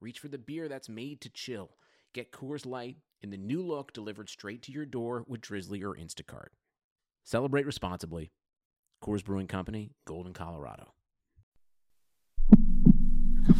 [0.00, 1.70] reach for the beer that's made to chill.
[2.12, 5.94] Get Coors Light in the new look delivered straight to your door with Drizzly or
[5.94, 6.48] Instacart.
[7.24, 8.32] Celebrate responsibly.
[9.02, 10.92] Coors Brewing Company, Golden, Colorado.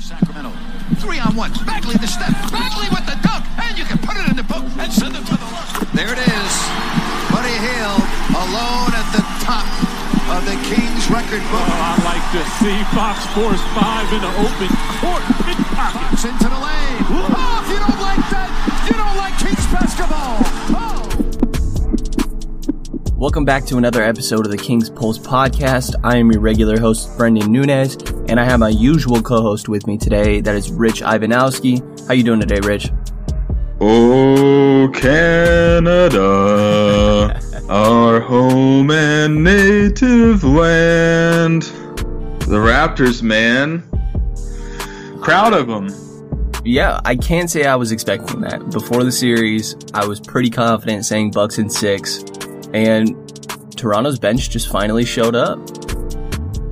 [0.00, 0.52] Sacramento.
[0.96, 1.52] Three on one.
[1.66, 2.32] Bagley the step.
[2.50, 3.44] Bagley with the dunk.
[3.58, 5.94] And you can put it in the book and send it to the left.
[5.94, 6.52] There it is.
[7.30, 8.02] Buddy Hield
[8.34, 9.89] alone at the top
[10.30, 11.66] of the Kings record book.
[11.66, 14.70] Oh, I like to see Fox Force 5 in the open
[15.02, 15.22] court.
[15.74, 17.02] Fox into the lane.
[17.10, 18.50] Oh, if you don't like that,
[18.86, 20.38] you don't like Kings basketball.
[20.78, 21.08] Oh.
[23.16, 25.96] Welcome back to another episode of the King's Pulse podcast.
[26.04, 27.96] I am your regular host, Brendan Nunez,
[28.28, 30.40] and I have my usual co-host with me today.
[30.40, 32.06] That is Rich Ivanowski.
[32.06, 32.92] How you doing today, Rich?
[33.80, 36.20] Oh, Canada,
[37.70, 41.62] our home and native land.
[41.62, 43.88] The Raptors, man.
[45.22, 45.88] Proud of them.
[46.64, 48.70] Yeah, I can't say I was expecting that.
[48.70, 52.24] Before the series, I was pretty confident saying Bucks in six,
[52.74, 53.14] and
[53.76, 55.60] Toronto's bench just finally showed up.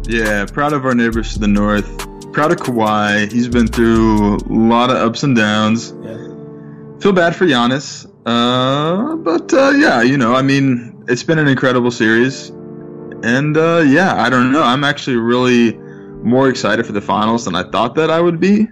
[0.09, 1.87] Yeah, proud of our neighbors to the north.
[2.33, 3.31] Proud of Kawhi.
[3.31, 5.95] He's been through a lot of ups and downs.
[6.03, 6.17] Yeah.
[6.99, 8.08] Feel bad for Giannis.
[8.29, 12.51] Uh, but uh, yeah, you know, I mean, it's been an incredible series.
[12.51, 14.63] And uh, yeah, I don't know.
[14.63, 15.73] I'm actually really
[16.23, 18.69] more excited for the finals than I thought that I would be.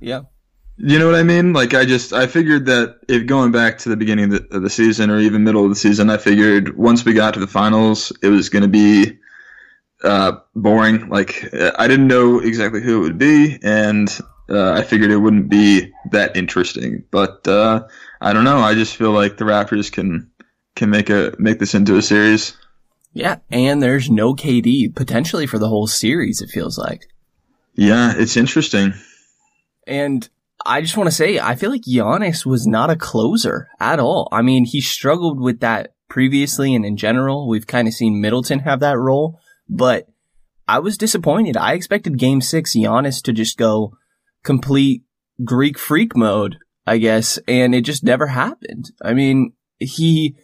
[0.00, 0.22] Yeah.
[0.76, 1.52] You know what I mean?
[1.52, 4.62] Like I just I figured that if going back to the beginning of the, of
[4.62, 7.46] the season or even middle of the season, I figured once we got to the
[7.46, 9.18] finals, it was going to be
[10.02, 11.08] uh, boring.
[11.08, 14.08] Like I didn't know exactly who it would be, and
[14.52, 17.04] uh, I figured it wouldn't be that interesting.
[17.10, 17.86] But uh,
[18.20, 18.58] I don't know.
[18.58, 20.30] I just feel like the Raptors can
[20.76, 22.56] can make a make this into a series.
[23.14, 26.40] Yeah, and there's no KD potentially for the whole series.
[26.40, 27.02] It feels like.
[27.74, 28.94] Yeah, it's interesting.
[29.86, 30.28] And
[30.64, 34.28] I just want to say, I feel like Giannis was not a closer at all.
[34.30, 37.48] I mean, he struggled with that previously and in general.
[37.48, 40.08] We've kind of seen Middleton have that role, but
[40.68, 41.56] I was disappointed.
[41.56, 43.96] I expected game six Giannis to just go
[44.44, 45.02] complete
[45.44, 48.90] Greek freak mode, I guess, and it just never happened.
[49.02, 50.36] I mean, he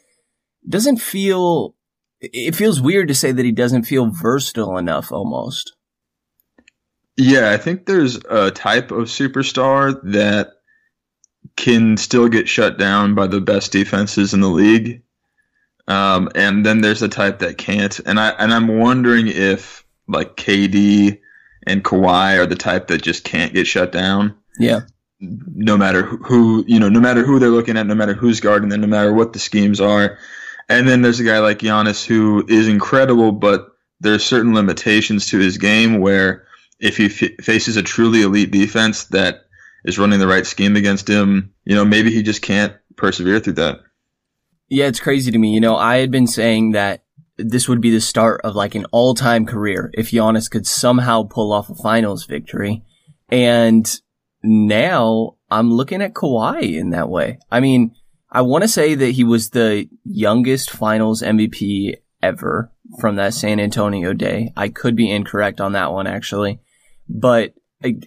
[0.68, 1.74] doesn't feel,
[2.20, 5.74] it feels weird to say that he doesn't feel versatile enough almost.
[7.16, 10.50] Yeah, I think there's a type of superstar that
[11.56, 15.02] can still get shut down by the best defenses in the league.
[15.88, 17.98] Um, and then there's a type that can't.
[18.00, 21.18] And I and I'm wondering if like KD
[21.68, 24.34] and Kawhi are the type that just can't get shut down.
[24.58, 24.80] Yeah.
[25.20, 28.68] No matter who, you know, no matter who they're looking at, no matter who's guarding
[28.68, 30.18] them, no matter what the schemes are.
[30.68, 33.68] And then there's a guy like Giannis who is incredible, but
[34.00, 36.46] there's certain limitations to his game where
[36.78, 39.46] if he f- faces a truly elite defense that
[39.84, 43.54] is running the right scheme against him, you know, maybe he just can't persevere through
[43.54, 43.80] that.
[44.68, 45.52] Yeah, it's crazy to me.
[45.54, 47.04] You know, I had been saying that
[47.38, 51.52] this would be the start of like an all-time career if Giannis could somehow pull
[51.52, 52.82] off a finals victory.
[53.28, 53.88] And
[54.42, 57.38] now I'm looking at Kawhi in that way.
[57.50, 57.94] I mean,
[58.30, 63.60] I want to say that he was the youngest finals MVP ever from that San
[63.60, 64.52] Antonio day.
[64.56, 66.60] I could be incorrect on that one actually.
[67.08, 67.54] But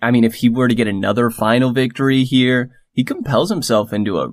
[0.02, 4.20] I mean, if he were to get another final victory here, he compels himself into
[4.20, 4.31] a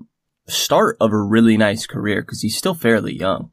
[0.49, 3.53] start of a really nice career because he's still fairly young.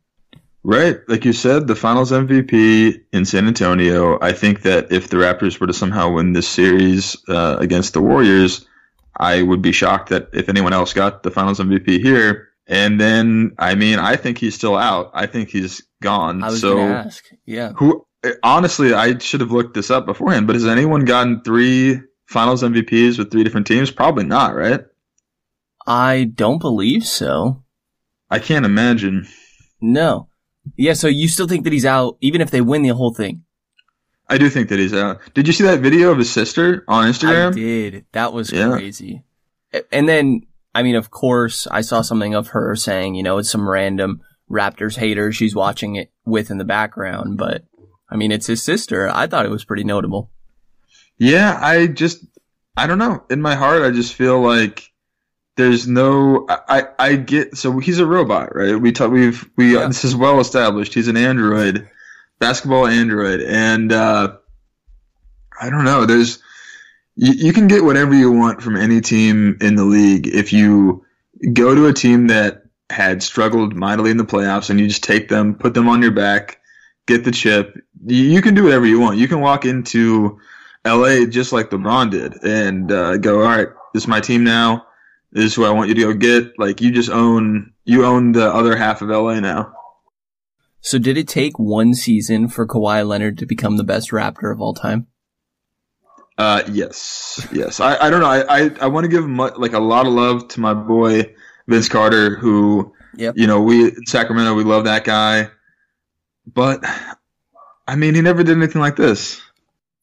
[0.68, 0.98] Right.
[1.08, 4.18] Like you said, the finals MVP in San Antonio.
[4.20, 8.02] I think that if the Raptors were to somehow win this series uh, against the
[8.02, 8.66] Warriors,
[9.16, 12.50] I would be shocked that if anyone else got the finals MVP here.
[12.66, 15.12] And then, I mean, I think he's still out.
[15.14, 16.42] I think he's gone.
[16.44, 17.24] I was so going to ask.
[17.46, 17.74] Yeah.
[17.74, 18.06] who
[18.42, 23.20] honestly i should have looked this up beforehand but has anyone gotten three finals mvps
[23.20, 24.82] with three different teams probably not right
[25.86, 27.64] I don't believe so.
[28.32, 29.28] i can't imagine
[29.80, 30.30] No.
[30.78, 33.44] Yeah, so you still think that he's out even if they win the whole thing?
[34.28, 37.08] i do think that he's out did you see that video of his sister on
[37.08, 37.50] Instagram?
[37.52, 38.06] I did.
[38.14, 38.72] That was Yeah.
[38.72, 39.24] crazy.
[39.92, 40.42] And then,
[40.74, 44.22] I mean, of course, I saw something of her saying, you know, it's some random
[44.50, 47.66] Raptors hater she's watching it with in the background, but
[48.10, 49.10] I mean, it's his sister.
[49.14, 50.32] I thought it was pretty notable.
[51.20, 52.26] yeah i just
[52.78, 53.24] I don't know.
[53.30, 54.92] In my heart, I just feel like
[55.58, 56.46] there's no.
[56.50, 58.76] I I get so he's a robot, right?
[58.80, 59.88] We talk, we've we Yeah.
[59.88, 60.94] this is well established.
[60.94, 61.90] He's an android,
[62.40, 64.38] basketball android, and uh,
[65.60, 66.06] I don't know.
[66.06, 66.40] There's
[67.16, 71.06] you, you can get whatever you want from any team in the league if you
[71.54, 75.28] go to a team that had struggled mightily in the playoffs and you just take
[75.28, 76.60] them, put them on your back,
[77.08, 77.76] get the chip.
[78.06, 79.18] You, you can do whatever you want.
[79.18, 80.40] You can walk into
[80.86, 84.86] LA just like LeBron did and uh, go, all right, this is my team now.
[85.36, 86.58] This is who I want you to go get.
[86.58, 89.74] Like you just own you own the other half of LA now.
[90.80, 94.62] So did it take one season for Kawhi Leonard to become the best Raptor of
[94.62, 95.08] all time?
[96.38, 97.80] Uh, yes, yes.
[97.80, 98.28] I, I don't know.
[98.28, 99.26] I, I, I want to give
[99.58, 101.34] like a lot of love to my boy
[101.68, 103.36] Vince Carter, who, Yep.
[103.38, 105.50] you know, we in Sacramento, we love that guy,
[106.46, 106.84] but
[107.88, 109.42] I mean, he never did anything like this.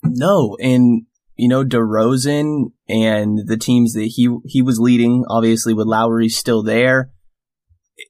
[0.03, 1.07] No, and
[1.43, 6.63] you know DeRozan and the teams that he he was leading, obviously with Lowry still
[6.63, 7.11] there,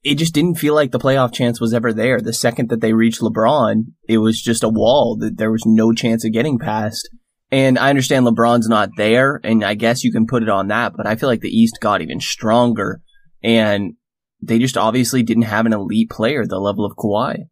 [0.04, 2.20] it just didn't feel like the playoff chance was ever there.
[2.20, 5.94] The second that they reached LeBron, it was just a wall that there was no
[5.94, 7.08] chance of getting past.
[7.50, 10.92] And I understand LeBron's not there, and I guess you can put it on that,
[10.94, 13.00] but I feel like the East got even stronger,
[13.42, 13.94] and
[14.42, 17.44] they just obviously didn't have an elite player the level of Kawhi.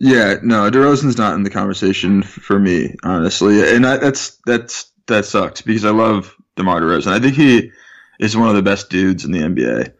[0.00, 5.24] Yeah, no, DeRozan's not in the conversation for me, honestly, and I, that's that's that
[5.24, 7.08] sucks because I love DeMar DeRozan.
[7.08, 7.72] I think he
[8.20, 9.92] is one of the best dudes in the NBA.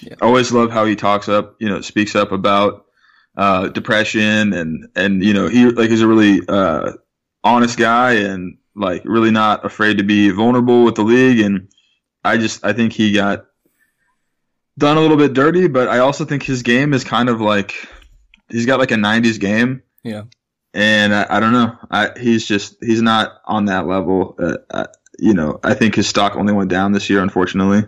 [0.00, 0.14] Yeah.
[0.22, 2.86] I always love how he talks up, you know, speaks up about
[3.36, 6.92] uh, depression and and you know he like he's a really uh,
[7.44, 11.40] honest guy and like really not afraid to be vulnerable with the league.
[11.40, 11.68] And
[12.24, 13.44] I just I think he got
[14.78, 17.74] done a little bit dirty, but I also think his game is kind of like
[18.52, 19.82] he's got like a '90s game.
[20.04, 20.24] Yeah.
[20.74, 21.76] And I, I don't know.
[21.90, 24.36] I he's just he's not on that level.
[24.38, 24.86] Uh, uh,
[25.18, 27.86] you know, I think his stock only went down this year, unfortunately.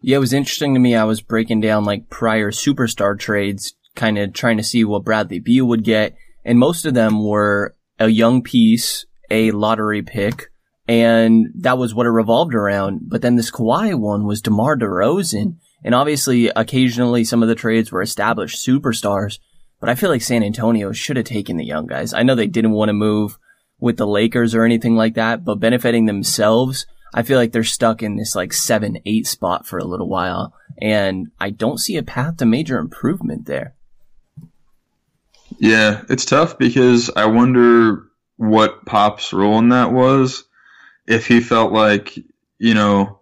[0.00, 0.96] Yeah, it was interesting to me.
[0.96, 5.38] I was breaking down like prior superstar trades, kind of trying to see what Bradley
[5.38, 10.50] Beal would get, and most of them were a young piece, a lottery pick,
[10.88, 13.02] and that was what it revolved around.
[13.04, 17.90] But then this Kawhi one was DeMar DeRozan, and obviously occasionally some of the trades
[17.90, 19.38] were established superstars,
[19.80, 22.14] but I feel like San Antonio should have taken the young guys.
[22.14, 23.38] I know they didn't want to move
[23.80, 28.02] with the Lakers or anything like that, but benefiting themselves, I feel like they're stuck
[28.02, 30.54] in this like seven, eight spot for a little while.
[30.80, 33.74] And I don't see a path to major improvement there.
[35.58, 38.04] Yeah, it's tough because I wonder
[38.36, 40.44] what Pop's role in that was.
[41.06, 42.16] If he felt like,
[42.58, 43.20] you know,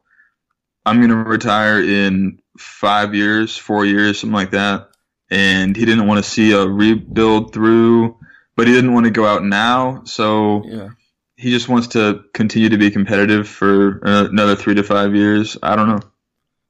[0.85, 4.91] I'm going to retire in five years, four years, something like that.
[5.31, 8.17] And he didn't want to see a rebuild through,
[8.57, 10.03] but he didn't want to go out now.
[10.05, 10.89] So Yeah.
[11.37, 15.57] he just wants to continue to be competitive for another three to five years.
[15.62, 16.01] I don't know.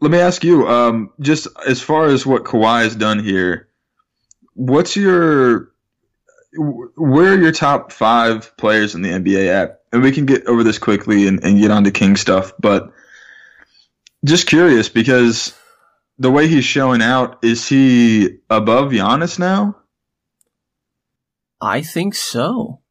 [0.00, 3.68] Let me ask you, um, just as far as what Kawhi has done here,
[4.54, 5.72] what's your
[6.54, 9.80] wh- where are your top five players in the NBA at?
[9.92, 12.92] And we can get over this quickly and, and get on to King stuff, but
[14.24, 15.54] just curious because
[16.20, 19.74] the way he's showing out, is he above Giannis now?
[21.62, 22.82] I think so.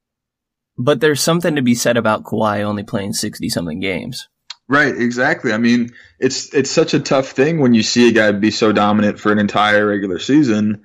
[0.78, 4.28] But there's something to be said about Kawhi only playing 60 something games.
[4.68, 5.54] Right, exactly.
[5.54, 8.72] I mean, it's it's such a tough thing when you see a guy be so
[8.72, 10.84] dominant for an entire regular season,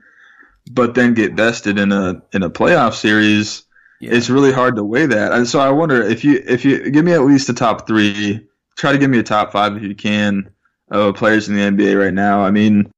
[0.70, 3.64] but then get vested in a in a playoff series.
[4.00, 4.14] Yeah.
[4.14, 5.32] It's really hard to weigh that.
[5.32, 8.46] And so I wonder if you if you give me at least a top three,
[8.76, 10.53] try to give me a top five if you can
[10.94, 12.40] of players in the NBA right now.
[12.42, 12.90] I mean,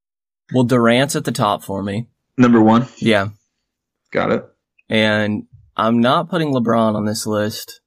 [0.52, 2.08] well, Durant's at the top for me.
[2.38, 3.28] number one, Yeah.
[4.12, 4.44] got it.
[4.88, 5.44] And
[5.76, 7.80] I'm not putting LeBron on this list.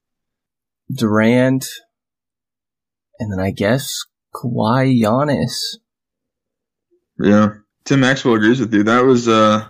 [0.91, 1.65] Durant.
[3.19, 5.77] And then I guess Kawhi Giannis.
[7.19, 8.83] Yeah, Tim Maxwell agrees with you.
[8.83, 9.69] That was uh,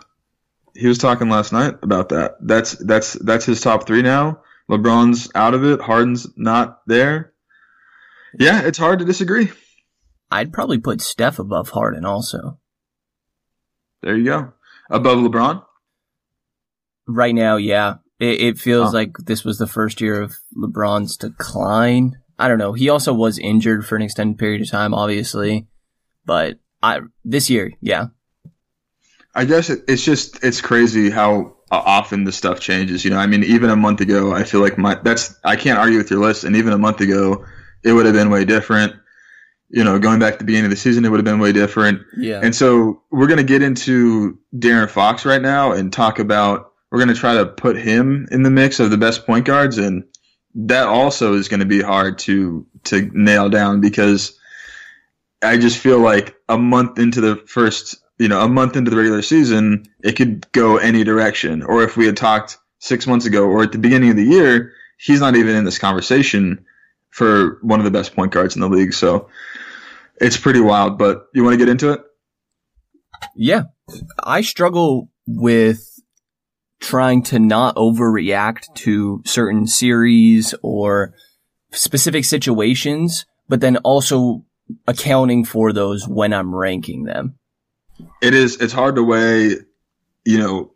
[0.75, 2.35] he was talking last night about that.
[2.41, 4.41] That's that's that's his top three now.
[4.69, 5.81] LeBron's out of it.
[5.81, 7.33] Harden's not there.
[8.39, 9.49] Yeah, it's hard to disagree.
[10.31, 12.59] I'd probably put Steph above Harden also.
[14.01, 14.53] There you go.
[14.89, 15.63] Above LeBron.
[17.07, 17.95] Right now, yeah.
[18.19, 18.97] It, it feels Oh.
[18.97, 22.17] like this was the first year of LeBron's decline.
[22.37, 22.73] I don't know.
[22.73, 25.67] He also was injured for an extended period of time, obviously.
[26.25, 28.07] But I this year, yeah.
[29.35, 33.03] I guess it, it's just it's crazy how uh, often the stuff changes.
[33.03, 35.79] You know, I mean, even a month ago, I feel like my that's I can't
[35.79, 36.43] argue with your list.
[36.43, 37.45] And even a month ago,
[37.83, 38.93] it would have been way different.
[39.69, 41.51] You know, going back to the beginning of the season, it would have been way
[41.51, 42.01] different.
[42.17, 42.41] Yeah.
[42.41, 46.97] And so we're going to get into De'Aaron Fox right now and talk about, we're
[46.97, 49.77] going to try to put him in the mix of the best point guards.
[49.77, 50.05] And
[50.55, 54.39] that also is going to be hard to to nail down because
[55.41, 58.97] I just feel like a month into the first, you know, a month into the
[58.97, 61.63] regular season, it could go any direction.
[61.63, 64.73] Or if we had talked six months ago or at the beginning of the year,
[64.97, 66.65] he's not even in this conversation
[67.09, 68.93] for one of the best point guards in the league.
[68.93, 69.29] So
[70.19, 70.97] it's pretty wild.
[70.97, 72.01] But you want to get into it?
[73.35, 73.63] Yeah,
[74.23, 75.85] I struggle with
[76.79, 81.13] trying to not overreact to certain series or
[81.71, 84.45] specific situations, but then also
[84.87, 87.35] accounting for those when I'm ranking them.
[88.21, 88.57] It is.
[88.61, 89.55] It's hard to weigh.
[90.25, 90.71] You know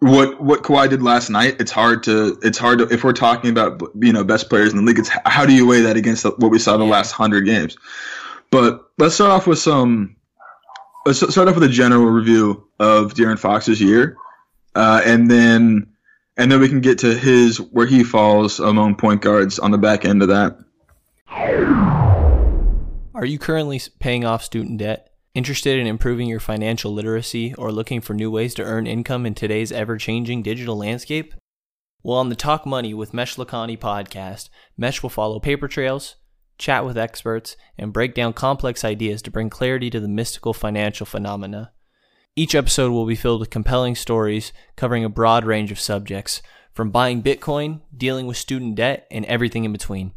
[0.00, 1.56] what what Kawhi did last night.
[1.60, 2.38] It's hard to.
[2.42, 2.88] It's hard to.
[2.88, 5.66] If we're talking about you know best players in the league, it's how do you
[5.66, 7.76] weigh that against the, what we saw the last hundred games?
[8.50, 10.16] But let's start off with some.
[11.04, 14.16] Let's start off with a general review of De'Aaron Fox's year,
[14.74, 15.88] uh, and then
[16.36, 19.78] and then we can get to his where he falls among point guards on the
[19.78, 20.58] back end of that.
[23.14, 25.07] Are you currently paying off student debt?
[25.34, 29.34] Interested in improving your financial literacy or looking for new ways to earn income in
[29.34, 31.34] today's ever changing digital landscape?
[32.02, 36.16] Well, on the Talk Money with Mesh Lakhani podcast, Mesh will follow paper trails,
[36.56, 41.04] chat with experts, and break down complex ideas to bring clarity to the mystical financial
[41.04, 41.72] phenomena.
[42.34, 46.40] Each episode will be filled with compelling stories covering a broad range of subjects,
[46.72, 50.12] from buying Bitcoin, dealing with student debt, and everything in between.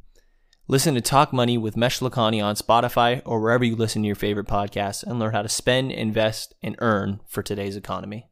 [0.68, 4.16] Listen to Talk Money with Mesh Lakhani on Spotify or wherever you listen to your
[4.16, 8.30] favorite podcasts and learn how to spend, invest, and earn for today's economy.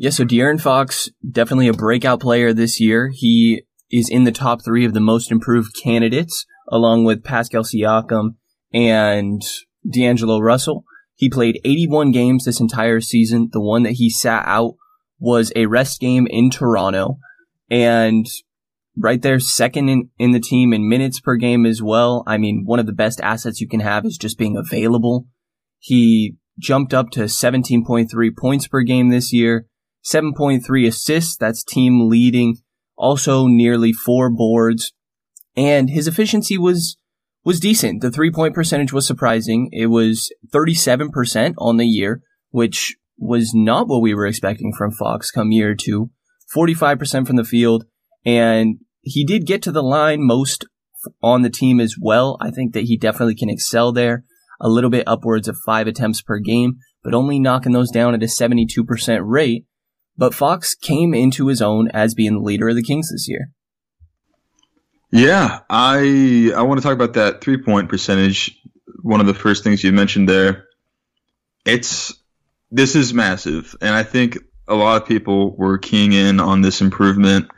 [0.00, 3.10] Yeah, so De'Aaron Fox, definitely a breakout player this year.
[3.12, 8.36] He is in the top three of the most improved candidates, along with Pascal Siakam
[8.72, 9.42] and
[9.88, 10.84] D'Angelo Russell.
[11.16, 13.48] He played 81 games this entire season.
[13.52, 14.76] The one that he sat out
[15.18, 17.18] was a rest game in Toronto.
[17.68, 18.24] And
[18.98, 22.24] right there, second in, in the team in minutes per game as well.
[22.26, 25.26] I mean, one of the best assets you can have is just being available.
[25.78, 29.66] He jumped up to 17.3 points per game this year,
[30.04, 31.36] 7.3 assists.
[31.36, 32.56] That's team leading.
[32.96, 34.92] Also nearly four boards
[35.56, 36.96] and his efficiency was,
[37.44, 38.00] was decent.
[38.00, 39.68] The three point percentage was surprising.
[39.72, 45.30] It was 37% on the year, which was not what we were expecting from Fox
[45.30, 46.10] come year two.
[46.54, 47.84] 45% from the field
[48.24, 48.78] and
[49.08, 50.66] he did get to the line most
[51.22, 52.36] on the team as well.
[52.40, 54.24] I think that he definitely can excel there.
[54.60, 58.22] A little bit upwards of five attempts per game, but only knocking those down at
[58.22, 59.66] a 72% rate.
[60.16, 63.50] But Fox came into his own as being the leader of the Kings this year.
[65.10, 68.60] Yeah, I I want to talk about that three point percentage.
[69.02, 70.66] One of the first things you mentioned there.
[71.64, 72.12] It's
[72.70, 76.82] this is massive, and I think a lot of people were keying in on this
[76.82, 77.48] improvement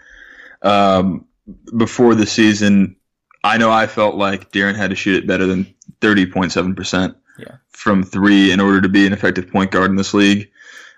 [0.63, 1.27] um,
[1.77, 2.97] before the season,
[3.45, 7.57] I know I felt like De'Aaron had to shoot it better than 30.7% Yeah.
[7.71, 10.51] from three in order to be an effective point guard in this league,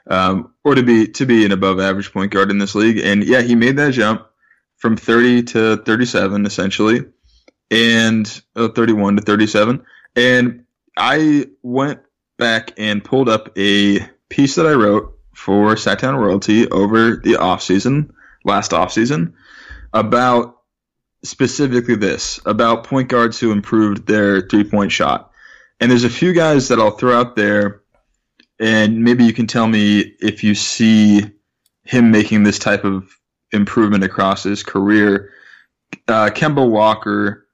[0.09, 2.99] um, or to be to be an above average point guard in this league.
[2.99, 4.27] And yeah, he made that jump
[4.79, 7.05] from 30 to 37 essentially,
[7.71, 9.85] and uh, 31 to 37.
[10.17, 10.65] And
[10.97, 12.01] I went
[12.39, 17.63] back and pulled up a piece that I wrote for Sactown Royalty over the off
[17.63, 18.13] season,
[18.45, 19.35] last off season,
[19.93, 20.57] about
[21.25, 25.31] specifically this about point guards who improved their three point shot.
[25.81, 27.83] And there's a few guys that I'll throw out there,
[28.59, 31.23] and maybe you can tell me if you see
[31.85, 33.11] him making this type of
[33.53, 35.31] improvement across his career.
[36.09, 37.47] Uh, Kemba Walker,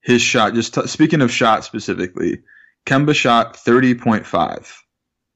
[0.00, 2.42] his shot, just t- speaking of shot specifically,
[2.86, 4.72] Kemba shot 30.5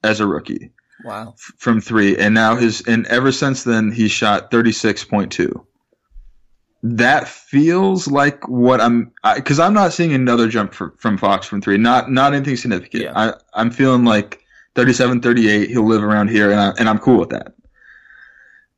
[0.02, 0.70] as a rookie
[1.04, 1.34] Wow.
[1.36, 5.64] f- from three, and now his, and ever since then, he's shot 36.2
[6.82, 11.60] that feels like what I'm because I'm not seeing another jump for, from Fox from
[11.60, 11.76] three.
[11.76, 13.04] Not not anything significant.
[13.04, 13.12] Yeah.
[13.14, 14.40] I I'm feeling like
[14.74, 15.70] 37, 38.
[15.70, 17.54] He'll live around here, and I, and I'm cool with that.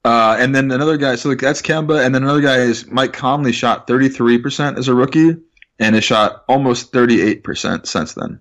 [0.02, 3.12] Uh, and then another guy, so like that's Kemba, and then another guy is Mike
[3.12, 5.37] Conley shot 33% as a rookie,
[5.78, 8.40] and has shot almost 38% since then.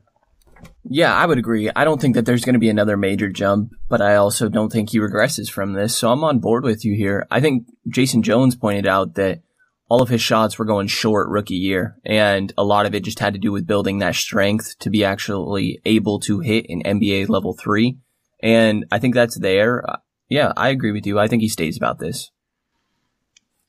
[0.85, 1.69] Yeah, I would agree.
[1.75, 4.71] I don't think that there's going to be another major jump, but I also don't
[4.71, 5.95] think he regresses from this.
[5.95, 7.27] So I'm on board with you here.
[7.29, 9.41] I think Jason Jones pointed out that
[9.89, 13.19] all of his shots were going short rookie year, and a lot of it just
[13.19, 17.27] had to do with building that strength to be actually able to hit an NBA
[17.27, 17.97] level three.
[18.41, 19.89] And I think that's there.
[19.89, 19.97] Uh,
[20.29, 21.19] Yeah, I agree with you.
[21.19, 22.31] I think he stays about this.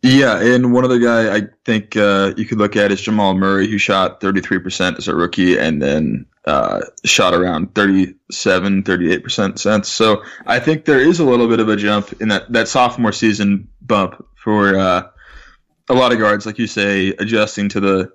[0.02, 3.68] Yeah, and one other guy I think uh, you could look at is Jamal Murray,
[3.68, 9.88] who shot 33% as a rookie and then uh, shot around 37, 38% since.
[9.88, 13.12] So I think there is a little bit of a jump in that, that sophomore
[13.12, 15.09] season bump for uh,
[15.90, 18.12] a lot of guards, like you say, adjusting to the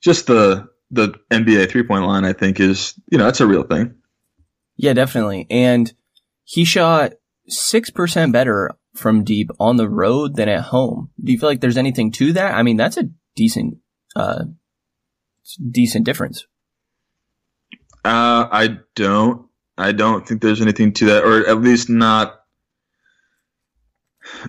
[0.00, 2.24] just the the NBA three point line.
[2.24, 3.94] I think is you know that's a real thing.
[4.76, 5.46] Yeah, definitely.
[5.50, 5.92] And
[6.44, 7.12] he shot
[7.46, 11.10] six percent better from deep on the road than at home.
[11.22, 12.54] Do you feel like there's anything to that?
[12.54, 13.78] I mean, that's a decent,
[14.16, 14.44] uh,
[15.70, 16.46] decent difference.
[18.04, 19.46] Uh, I don't.
[19.76, 22.40] I don't think there's anything to that, or at least not,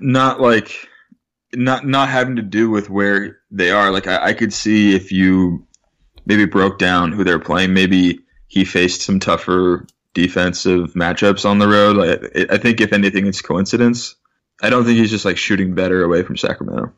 [0.02, 0.89] not like,
[1.54, 3.92] not not having to do with where they are.
[3.92, 5.68] Like I, I could see if you
[6.26, 11.68] maybe broke down who they're playing, maybe he faced some tougher defensive matchups on the
[11.68, 11.98] road.
[11.98, 14.16] Like I think if anything, it's coincidence.
[14.62, 16.92] I don't think he's just like shooting better away from Sacramento.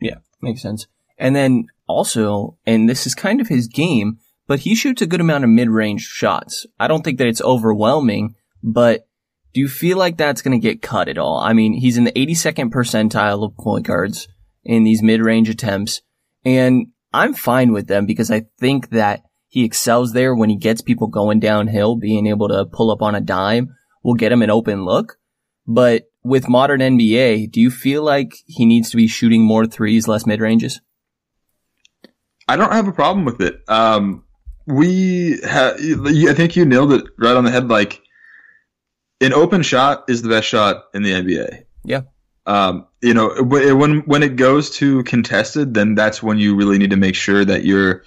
[0.00, 0.86] Yeah, makes sense.
[1.18, 5.20] And then also, and this is kind of his game, but he shoots a good
[5.20, 6.66] amount of mid-range shots.
[6.80, 9.06] I don't think that it's overwhelming, but
[9.52, 11.38] do you feel like that's going to get cut at all?
[11.38, 14.28] I mean, he's in the 82nd percentile of point guards
[14.64, 16.00] in these mid-range attempts,
[16.44, 20.80] and I'm fine with them because I think that he excels there when he gets
[20.80, 24.50] people going downhill, being able to pull up on a dime will get him an
[24.50, 25.18] open look.
[25.66, 30.08] But with modern NBA, do you feel like he needs to be shooting more threes,
[30.08, 30.80] less mid ranges?
[32.48, 33.60] I don't have a problem with it.
[33.68, 34.24] Um,
[34.66, 37.68] we I think you nailed it right on the head.
[37.68, 38.01] Like,
[39.22, 41.64] an open shot is the best shot in the NBA.
[41.84, 42.02] Yeah.
[42.44, 46.90] Um, you know, when when it goes to contested, then that's when you really need
[46.90, 48.04] to make sure that you're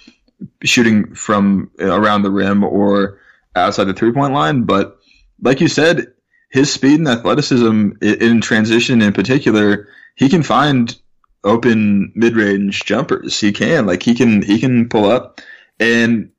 [0.62, 3.18] shooting from around the rim or
[3.54, 4.64] outside the three point line.
[4.64, 4.98] But
[5.40, 6.12] like you said,
[6.50, 10.94] his speed and athleticism in transition in particular, he can find
[11.42, 13.40] open mid-range jumpers.
[13.40, 15.40] He can like he can he can pull up.
[15.80, 16.30] And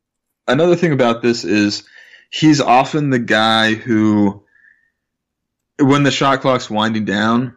[0.48, 1.84] another thing about this is
[2.30, 4.44] he's often the guy who
[5.80, 7.56] when the shot clock's winding down,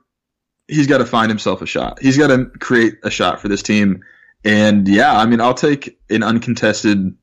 [0.68, 2.00] he's got to find himself a shot.
[2.00, 4.02] He's got to create a shot for this team.
[4.44, 7.14] And yeah, I mean, I'll take an uncontested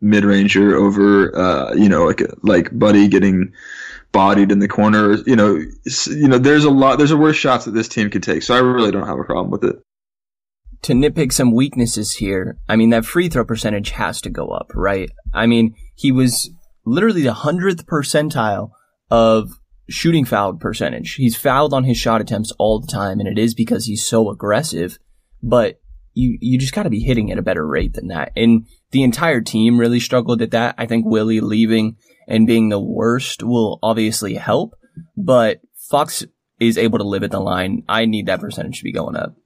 [0.00, 3.52] mid ranger over, uh, you know, like like Buddy getting
[4.12, 5.14] bodied in the corner.
[5.26, 5.56] You know,
[6.06, 8.42] you know, there's a lot, there's a worse shots that this team could take.
[8.42, 9.76] So I really don't have a problem with it.
[10.82, 14.70] To nitpick some weaknesses here, I mean, that free throw percentage has to go up,
[14.74, 15.10] right?
[15.32, 16.50] I mean, he was
[16.84, 18.70] literally the hundredth percentile
[19.10, 21.14] of shooting foul percentage.
[21.14, 24.30] He's fouled on his shot attempts all the time, and it is because he's so
[24.30, 24.98] aggressive.
[25.42, 25.80] But
[26.14, 28.32] you you just got to be hitting at a better rate than that.
[28.36, 30.74] And the entire team really struggled at that.
[30.78, 31.96] I think Willie leaving
[32.26, 34.74] and being the worst will obviously help,
[35.16, 36.24] but Fox
[36.58, 37.84] is able to live at the line.
[37.88, 39.36] I need that percentage to be going up.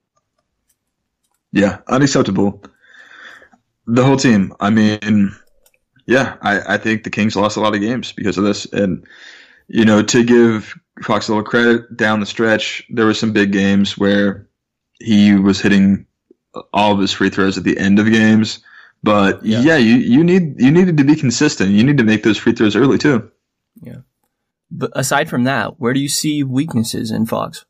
[1.52, 2.62] Yeah, unacceptable.
[3.86, 4.54] The whole team.
[4.60, 5.34] I mean,
[6.06, 8.66] yeah, I, I think the Kings lost a lot of games because of this.
[8.66, 9.04] And,
[9.72, 13.52] you know, to give Fox a little credit down the stretch, there were some big
[13.52, 14.48] games where
[14.98, 16.06] he was hitting
[16.72, 18.58] all of his free throws at the end of games.
[19.04, 19.60] But yeah.
[19.60, 21.70] yeah, you, you need you needed to be consistent.
[21.70, 23.30] You need to make those free throws early too.
[23.80, 23.98] Yeah.
[24.72, 27.64] But aside from that, where do you see weaknesses in Fox?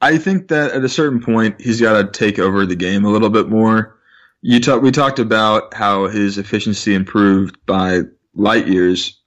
[0.00, 3.10] I think that at a certain point he's got to take over the game a
[3.10, 3.98] little bit more.
[4.40, 8.00] You talk, we talked about how his efficiency improved by
[8.34, 9.21] light years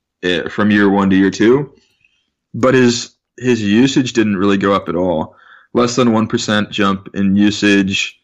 [0.50, 1.74] from year one to year two,
[2.54, 5.36] but his his usage didn't really go up at all.
[5.74, 8.20] Less than one percent jump in usage.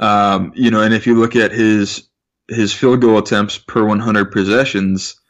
[0.00, 2.08] Um, you know, and if you look at his
[2.48, 5.20] his field goal attempts per 100 possessions,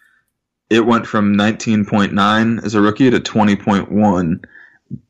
[0.70, 4.44] it went from 19.9 as a rookie to 20.1.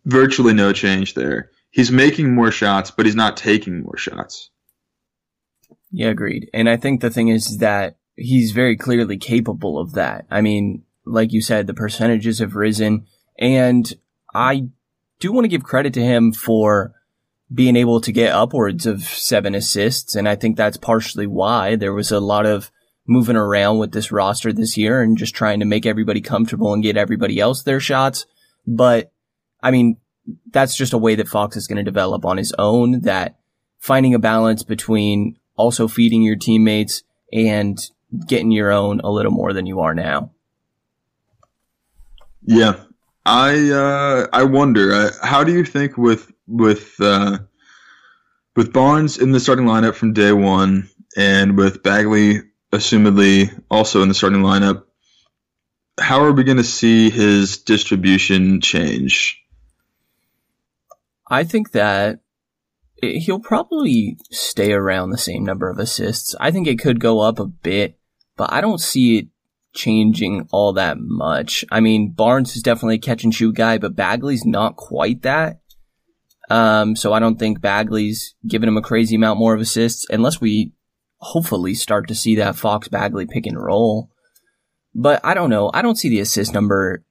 [0.07, 1.51] Virtually no change there.
[1.71, 4.51] He's making more shots, but he's not taking more shots.
[5.91, 6.49] Yeah, agreed.
[6.55, 10.27] And I think the thing is that he's very clearly capable of that.
[10.31, 13.07] I mean, like you said, the percentages have risen,
[13.39, 13.93] and
[14.35, 14.69] I
[15.21, 16.95] do want to give credit to him for
[17.53, 20.15] being able to get upwards of seven assists.
[20.15, 22.71] And I think that's partially why there was a lot of
[23.07, 26.83] moving around with this roster this year and just trying to make everybody comfortable and
[26.83, 28.27] get everybody else their shots.
[28.67, 29.13] But
[29.63, 29.97] I mean,
[30.51, 33.39] that's just a way that Fox is going to develop on his own that
[33.79, 37.03] finding a balance between also feeding your teammates
[37.33, 37.79] and
[38.27, 40.33] getting your own a little more than you are now.
[42.45, 42.81] Yeah.
[43.27, 47.41] I uh, I wonder uh, how do you think with with uh,
[48.57, 52.41] with Barnes in the starting lineup from day one, and with Bagley
[52.73, 54.85] assumedly also in the starting lineup,
[56.01, 59.43] how are we going to see his distribution change?
[61.27, 62.21] I think that
[63.03, 66.35] he'll probably stay around the same number of assists.
[66.41, 67.98] I think it could go up a bit,
[68.39, 69.27] but I don't see it
[69.75, 71.65] changing all that much.
[71.71, 75.61] I mean, Barnes is definitely a catch and shoot guy, but Bagley's not quite that.
[76.49, 80.41] Um, so I don't think Bagley's giving him a crazy amount more of assists unless
[80.41, 80.73] we
[81.19, 84.11] hopefully start to see that Fox Bagley pick and roll.
[84.95, 85.71] But I don't know.
[85.75, 87.05] I don't see the assist number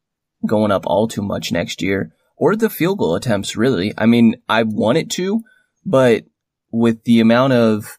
[0.45, 3.93] going up all too much next year or the field goal attempts really.
[3.97, 5.41] I mean, I want it to,
[5.85, 6.25] but
[6.71, 7.96] with the amount of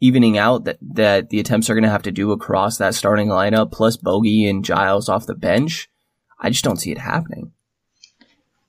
[0.00, 3.28] evening out that, that the attempts are going to have to do across that starting
[3.28, 5.88] lineup plus Bogey and Giles off the bench,
[6.38, 7.52] I just don't see it happening.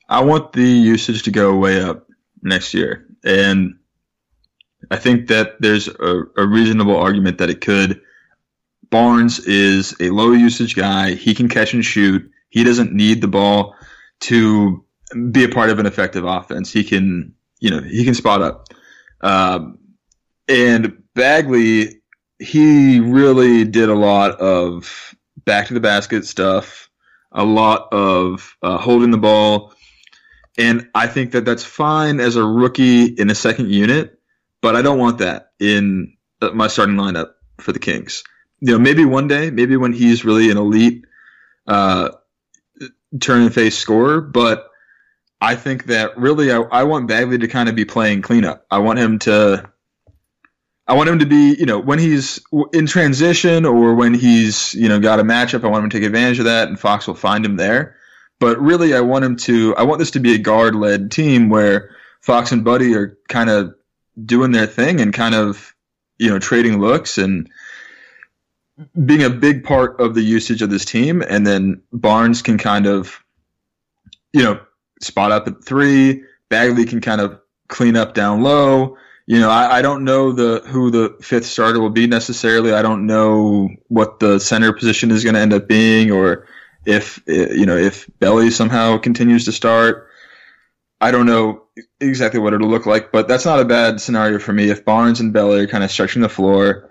[0.08, 2.08] I want the usage to go way up
[2.42, 3.06] next year.
[3.24, 3.76] And
[4.89, 8.02] I think that there's a, a, reasonable argument that it could.
[8.89, 11.13] Barnes is a low usage guy.
[11.13, 12.30] He can catch and shoot.
[12.50, 13.76] He doesn't need the ball
[14.22, 14.84] to
[15.32, 16.72] be a part of an effective offense.
[16.72, 18.68] He can, you know, he can spot up.
[19.22, 19.78] Um,
[20.48, 22.02] and Bagley,
[22.40, 26.90] he really did a lot of back to the basket stuff,
[27.34, 29.74] a lot of uh, holding the ball.
[30.58, 34.18] And I think that that's fine as a rookie in a second unit,
[34.62, 38.24] but I don't want that in uh, my starting lineup for the Kings.
[38.62, 41.04] You know, maybe one day, maybe when he's really an elite
[41.68, 42.12] uh,
[43.20, 44.70] turn and face scorer, but
[45.42, 48.66] I think that really I, I want Bagley to kind of be playing cleanup.
[48.72, 49.70] I want him to
[50.89, 52.39] I want him to be, you know, when he's
[52.73, 56.06] in transition or when he's, you know, got a matchup, I want him to take
[56.06, 57.95] advantage of that and Fox will find him there.
[58.39, 61.49] But really, I want him to, I want this to be a guard led team
[61.49, 63.75] where Fox and Buddy are kind of
[64.25, 65.75] doing their thing and kind of,
[66.17, 67.52] you know, trading looks and
[69.06, 71.21] being a big part of the usage of this team.
[71.21, 73.23] And then Barnes can kind of,
[74.34, 74.60] you know,
[75.02, 76.23] spot up at three.
[76.49, 78.97] Bagley can kind of clean up down low
[79.30, 82.74] you know, I, I, don't know the who the fifth starter will be necessarily.
[82.74, 86.48] I don't know what the center position is going to end up being, or
[86.84, 90.08] if you know if Belly somehow continues to start.
[91.00, 91.65] I don't know
[92.02, 94.72] exactly what it'll look like, but that's not a bad scenario for me.
[94.72, 96.89] If Barnes and Belly are kind of stretching the floor,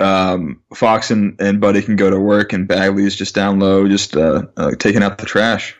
[0.00, 4.16] um, Fox and, and Buddy can go to work, and Bagley's just down low, just
[4.16, 5.76] uh, uh, taking out the trash.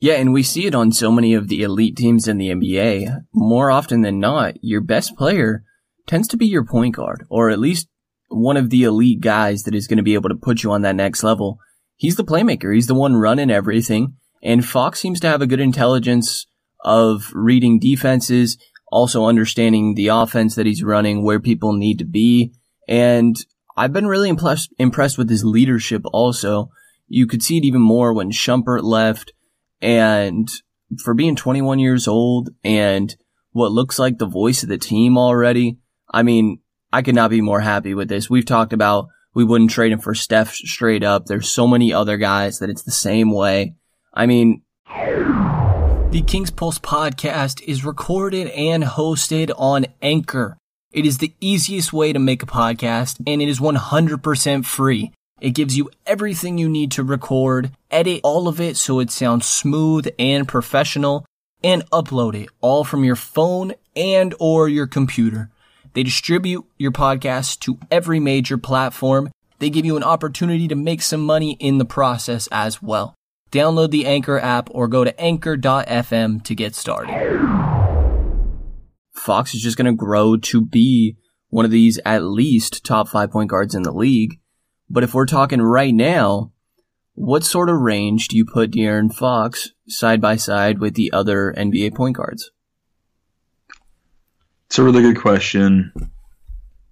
[0.00, 3.24] Yeah, and we see it on so many of the elite teams in the NBA.
[3.34, 5.62] More often than not, your best player
[6.06, 7.86] tends to be your point guard, or at least
[8.28, 10.80] one of the elite guys that is going to be able to put you on
[10.82, 11.58] that next level.
[11.96, 12.74] He's the playmaker.
[12.74, 14.14] He's the one running everything.
[14.42, 16.46] And Fox seems to have a good intelligence
[16.82, 18.56] of reading defenses,
[18.90, 22.54] also understanding the offense that he's running, where people need to be.
[22.88, 23.36] And
[23.76, 26.70] I've been really impressed, impressed with his leadership also.
[27.06, 29.34] You could see it even more when Shumpert left
[29.80, 30.48] and
[31.02, 33.14] for being 21 years old and
[33.52, 35.78] what looks like the voice of the team already,
[36.10, 36.60] I mean,
[36.92, 38.28] I could not be more happy with this.
[38.28, 41.26] We've talked about we wouldn't trade him for Steph straight up.
[41.26, 43.74] There's so many other guys that it's the same way.
[44.12, 50.58] I mean, the King's Pulse podcast is recorded and hosted on Anchor.
[50.90, 55.12] It is the easiest way to make a podcast and it is 100% free.
[55.40, 59.46] It gives you everything you need to record, edit all of it so it sounds
[59.46, 61.26] smooth and professional,
[61.62, 65.50] and upload it all from your phone and or your computer.
[65.92, 69.30] They distribute your podcast to every major platform.
[69.58, 73.14] They give you an opportunity to make some money in the process as well.
[73.50, 77.14] Download the Anchor app or go to anchor.fm to get started.
[79.12, 81.16] Fox is just going to grow to be
[81.48, 84.40] one of these at least top five point guards in the league.
[84.88, 86.52] But if we're talking right now,
[87.20, 91.54] what sort of range do you put De'Aaron Fox side by side with the other
[91.54, 92.50] NBA point guards?
[94.66, 95.92] It's a really good question.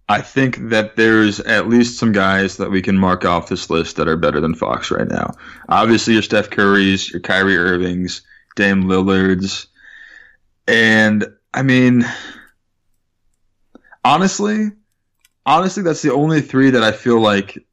[0.06, 3.96] I think that there's at least some guys that we can mark off this list
[3.96, 5.32] that are better than Fox right now.
[5.68, 8.20] Obviously, your Steph Curry's, your Kyrie Irving's,
[8.54, 9.68] Dame Lillard's,
[10.66, 12.04] and I mean,
[14.04, 14.72] honestly,
[15.46, 17.64] honestly, that's the only three that I feel like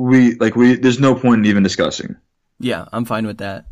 [0.00, 2.16] we like we there's no point in even discussing.
[2.58, 3.66] Yeah, I'm fine with that.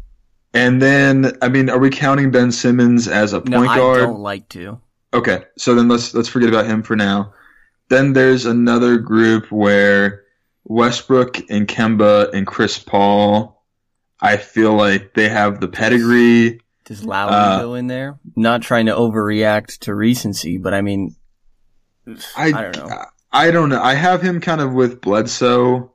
[0.55, 4.01] And then I mean, are we counting Ben Simmons as a point no, guard?
[4.01, 4.81] I don't like to.
[5.15, 7.33] Okay, so then let's let's forget about him for now.
[7.89, 10.25] Then there's another group where
[10.65, 13.63] Westbrook and Kemba and Chris Paul.
[14.21, 16.61] I feel like they have the pedigree.
[16.85, 18.19] Does Lowry uh, go in there?
[18.37, 21.15] Not trying to overreact to recency, but I mean,
[22.37, 23.05] I, I don't know.
[23.31, 23.83] I don't know.
[23.83, 25.93] I have him kind of with Bledsoe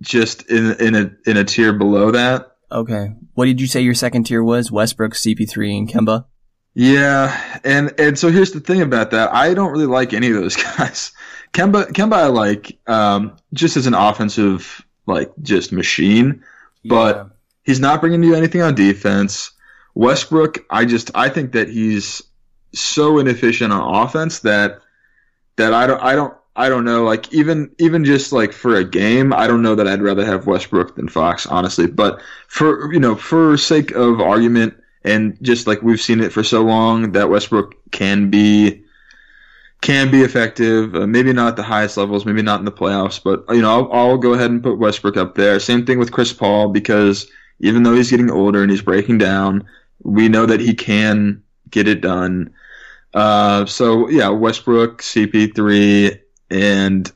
[0.00, 2.56] just in in a in a tier below that.
[2.72, 3.14] Okay.
[3.34, 4.70] What did you say your second tier was?
[4.70, 6.26] Westbrook, CP3, and Kemba.
[6.74, 9.32] Yeah, and and so here's the thing about that.
[9.32, 11.12] I don't really like any of those guys.
[11.52, 16.44] Kemba Kemba I like um, just as an offensive like just machine,
[16.84, 17.24] but yeah.
[17.64, 19.50] he's not bringing you anything on defense.
[19.94, 22.22] Westbrook, I just I think that he's
[22.72, 24.80] so inefficient on offense that
[25.56, 28.84] that I don't I don't I don't know like even even just like for a
[28.84, 31.86] game I don't know that I'd rather have Westbrook than Fox honestly.
[31.86, 36.44] But for you know for sake of argument and just like we've seen it for
[36.44, 38.84] so long that Westbrook can be
[39.80, 43.22] can be effective uh, maybe not at the highest levels maybe not in the playoffs
[43.22, 45.58] but you know I'll, I'll go ahead and put Westbrook up there.
[45.58, 47.26] Same thing with Chris Paul because
[47.60, 49.66] even though he's getting older and he's breaking down
[50.02, 52.52] we know that he can get it done.
[53.12, 56.19] Uh, so yeah, Westbrook, CP3,
[56.50, 57.10] and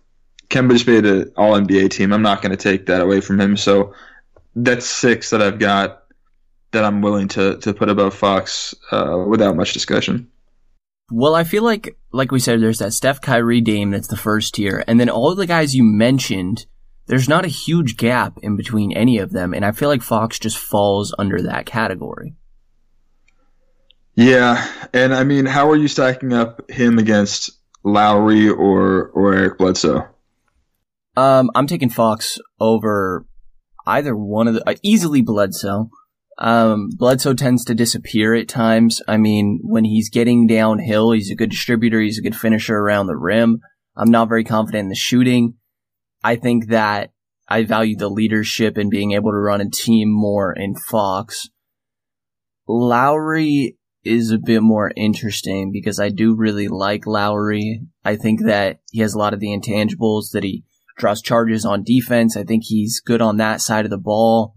[0.49, 2.13] Kemba just made an All NBA team.
[2.13, 3.57] I'm not going to take that away from him.
[3.57, 3.95] So
[4.55, 6.05] that's six that I've got
[6.73, 10.31] that I'm willing to to put above Fox uh, without much discussion.
[11.11, 14.55] Well, I feel like, like we said, there's that Steph Kyrie Dame that's the first
[14.55, 16.67] tier, and then all the guys you mentioned.
[17.07, 20.39] There's not a huge gap in between any of them, and I feel like Fox
[20.39, 22.35] just falls under that category.
[24.15, 27.51] Yeah, and I mean, how are you stacking up him against
[27.85, 30.09] Lowry or or Eric Bledsoe?
[31.17, 33.27] Um, I'm taking Fox over
[33.87, 35.91] either one of the uh, easily Bledsoe.
[36.39, 39.01] Um, Bledsoe tends to disappear at times.
[39.07, 42.01] I mean, when he's getting downhill, he's a good distributor.
[42.01, 43.61] He's a good finisher around the rim.
[43.97, 45.55] I'm not very confident in the shooting.
[46.25, 47.13] I think that
[47.47, 51.49] I value the leadership and being able to run a team more in Fox.
[52.67, 57.83] Lowry is a bit more interesting because I do really like Lowry.
[58.05, 60.65] I think that he has a lot of the intangibles that he
[60.97, 62.37] draws charges on defense.
[62.37, 64.55] I think he's good on that side of the ball,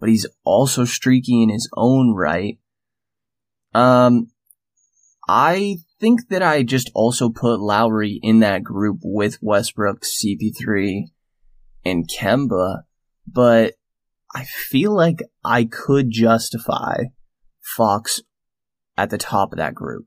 [0.00, 2.58] but he's also streaky in his own right.
[3.74, 4.28] Um,
[5.28, 11.10] I think that I just also put Lowry in that group with Westbrook, CP3,
[11.84, 12.82] and Kemba,
[13.26, 13.74] but
[14.34, 17.04] I feel like I could justify
[17.60, 18.20] Fox
[18.96, 20.06] at the top of that group?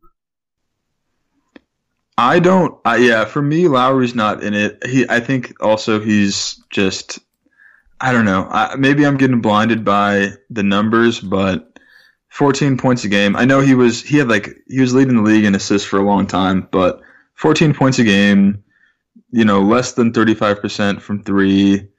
[2.18, 2.80] I don't.
[2.84, 4.86] Uh, yeah, for me, Lowry's not in it.
[4.86, 7.20] He, I think, also he's just.
[8.02, 8.48] I don't know.
[8.50, 11.80] I, maybe I'm getting blinded by the numbers, but
[12.30, 13.36] 14 points a game.
[13.36, 14.02] I know he was.
[14.02, 17.02] He had like he was leading the league in assists for a long time, but
[17.36, 18.64] 14 points a game.
[19.30, 21.90] You know, less than 35% from three.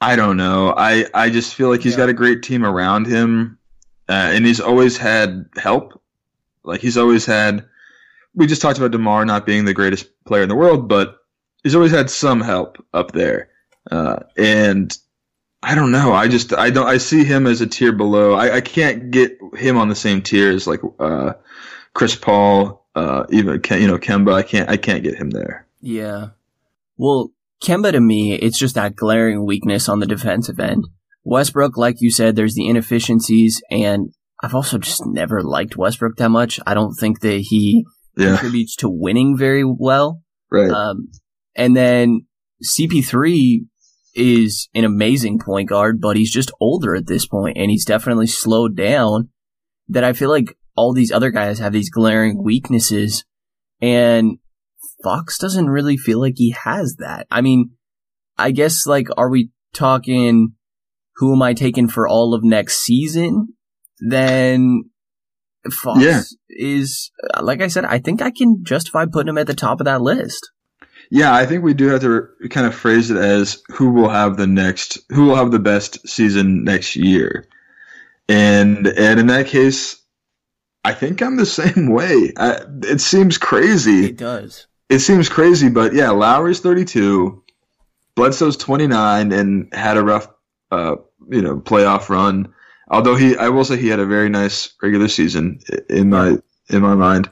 [0.00, 0.74] I don't know.
[0.76, 1.98] I I just feel like he's yeah.
[1.98, 3.58] got a great team around him
[4.08, 6.00] uh, and he's always had help.
[6.62, 7.64] Like he's always had.
[8.34, 11.18] We just talked about Demar not being the greatest player in the world, but
[11.62, 13.48] he's always had some help up there.
[13.90, 14.96] Uh, and
[15.62, 16.12] I don't know.
[16.12, 18.34] I just I don't I see him as a tier below.
[18.34, 21.34] I, I can't get him on the same tier as like uh,
[21.94, 24.34] Chris Paul, uh, even you know Kemba.
[24.34, 25.66] I can't I can't get him there.
[25.80, 26.28] Yeah.
[26.96, 27.30] Well,
[27.62, 30.86] Kemba to me, it's just that glaring weakness on the defensive end.
[31.24, 36.28] Westbrook, like you said, there's the inefficiencies, and I've also just never liked Westbrook that
[36.28, 36.60] much.
[36.66, 38.36] I don't think that he yeah.
[38.36, 40.22] contributes to winning very well.
[40.50, 40.70] Right.
[40.70, 41.08] Um,
[41.56, 42.26] and then
[42.62, 43.60] CP3
[44.14, 48.26] is an amazing point guard, but he's just older at this point, and he's definitely
[48.26, 49.30] slowed down.
[49.88, 53.24] That I feel like all these other guys have these glaring weaknesses,
[53.80, 54.38] and
[55.02, 57.26] Fox doesn't really feel like he has that.
[57.30, 57.70] I mean,
[58.38, 60.54] I guess like, are we talking
[61.16, 63.54] who am I taking for all of next season,
[64.00, 64.90] then
[65.70, 66.22] Fox yeah.
[66.48, 69.86] is, like I said, I think I can justify putting him at the top of
[69.86, 70.50] that list.
[71.10, 74.36] Yeah, I think we do have to kind of phrase it as who will have
[74.36, 77.46] the next, who will have the best season next year.
[78.28, 80.02] And, and in that case,
[80.84, 82.32] I think I'm the same way.
[82.36, 84.06] I, it seems crazy.
[84.06, 84.66] It does.
[84.88, 87.42] It seems crazy, but yeah, Lowry's 32,
[88.14, 90.28] Bledsoe's 29 and had a rough
[90.74, 90.96] uh,
[91.30, 92.52] you know playoff run.
[92.88, 96.82] Although he, I will say he had a very nice regular season in my in
[96.82, 97.30] my mind.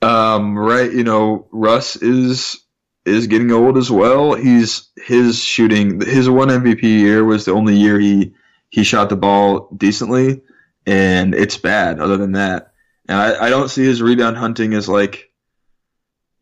[0.00, 2.62] Um, right, you know, Russ is
[3.04, 4.34] is getting old as well.
[4.34, 6.00] He's his shooting.
[6.00, 8.34] His one MVP year was the only year he
[8.70, 10.42] he shot the ball decently,
[10.86, 12.00] and it's bad.
[12.00, 12.72] Other than that,
[13.08, 15.30] and I, I don't see his rebound hunting as like,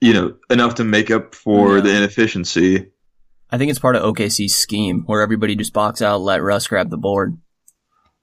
[0.01, 1.83] you know, enough to make up for yeah.
[1.83, 2.91] the inefficiency.
[3.53, 6.91] I think it's part of OKC's scheme where everybody just box out, let Russ grab
[6.91, 7.39] the board.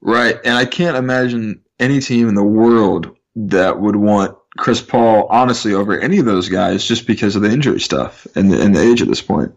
[0.00, 5.26] Right, and I can't imagine any team in the world that would want Chris Paul
[5.30, 8.74] honestly over any of those guys just because of the injury stuff and the, and
[8.74, 9.52] the age at this point.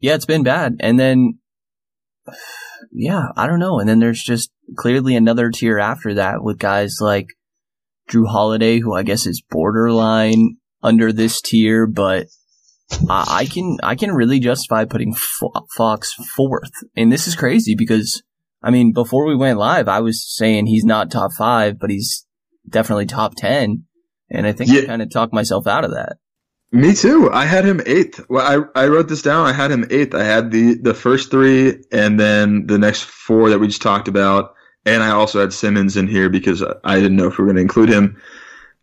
[0.00, 1.38] Yeah, it's been bad, and then
[2.92, 6.98] yeah, I don't know, and then there's just clearly another tier after that with guys
[7.00, 7.28] like
[8.10, 12.26] Jrue Holiday, who I guess is borderline under this tier, but
[13.08, 15.14] I can I can really justify putting
[15.76, 18.22] Fox fourth, and this is crazy because
[18.62, 22.26] I mean, before we went live, I was saying he's not top five, but he's
[22.68, 23.84] definitely top 10.
[24.30, 24.82] And I think Yeah.
[24.82, 26.18] I kind of talked myself out of that.
[26.72, 27.30] Me too.
[27.32, 28.24] I had him eighth.
[28.28, 29.46] Well, I, I wrote this down.
[29.46, 30.14] I had him eighth.
[30.14, 34.06] I had the, the first three and then the next four that we just talked
[34.06, 34.54] about.
[34.86, 37.56] And I also had Simmons in here because I didn't know if we were going
[37.56, 38.20] to include him.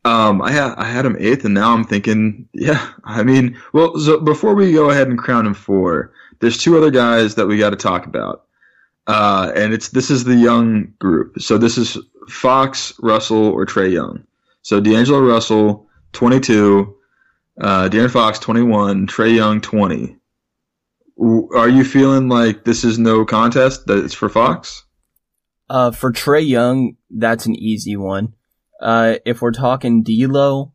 [0.07, 3.97] Um, I had, I had him eighth and now I'm thinking, yeah, I mean, well,
[3.97, 7.57] so before we go ahead and crown him four, there's two other guys that we
[7.57, 8.45] got to talk about.
[9.07, 11.41] Uh, and it's, this is the young group.
[11.41, 11.97] So this is
[12.29, 14.23] Fox, Russell, or Trae Young.
[14.61, 16.95] So D'Angelo Russell, 22,
[17.59, 20.15] uh, Fox, 21, Trae Young, 20.
[21.17, 24.83] W- Are you feeling like this is no contest, that it's for Fox?
[25.69, 28.33] Uh, for Trae Young, that's an easy one.
[28.81, 30.73] Uh, if we're talking D'Lo,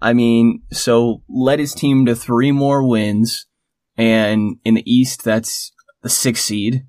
[0.00, 3.46] I mean, so led his team to three more wins,
[3.96, 5.72] and in the East, that's
[6.02, 6.86] the sixth seed.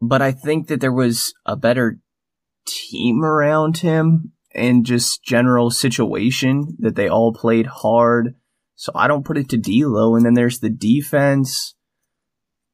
[0.00, 1.98] But I think that there was a better
[2.66, 8.34] team around him and just general situation that they all played hard.
[8.74, 11.74] So I don't put it to D'Lo, and then there's the defense.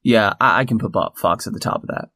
[0.02, 2.08] Yeah, I, I can put Bob Fox at the top of that.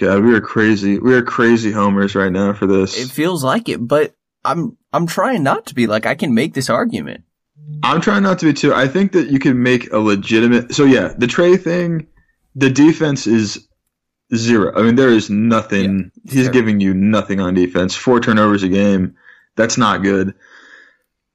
[0.00, 0.98] God, we are crazy.
[0.98, 2.98] We are crazy homers right now for this.
[2.98, 6.54] It feels like it, but I'm I'm trying not to be like I can make
[6.54, 7.24] this argument.
[7.82, 8.72] I'm trying not to be too.
[8.72, 10.74] I think that you can make a legitimate.
[10.74, 12.06] So yeah, the Trae thing,
[12.54, 13.68] the defense is
[14.34, 14.72] zero.
[14.74, 16.10] I mean, there is nothing.
[16.24, 16.52] he's terrible.
[16.54, 17.94] giving you nothing on defense.
[17.94, 19.16] Four turnovers a game.
[19.54, 20.32] That's not good.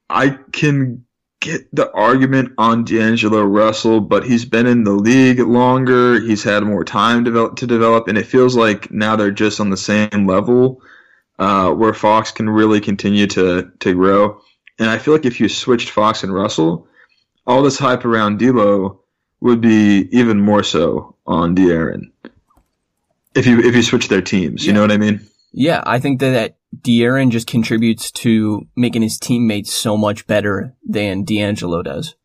[0.09, 1.05] I can
[1.39, 6.19] get the argument on D'Angelo Russell, but he's been in the league longer.
[6.19, 9.69] He's had more time develop, to develop, and it feels like now they're just on
[9.69, 10.81] the same level
[11.39, 14.41] uh, where Fox can really continue to to grow.
[14.79, 16.87] And I feel like if you switched Fox and Russell,
[17.47, 19.01] all this hype around D'Lo
[19.39, 22.11] would be even more so on De'Aaron.
[23.35, 25.21] If you if you switch their teams, you know what I mean?
[25.51, 31.23] Yeah, I think that De'Aaron just contributes to making his teammates so much better than
[31.23, 32.15] D'Angelo does.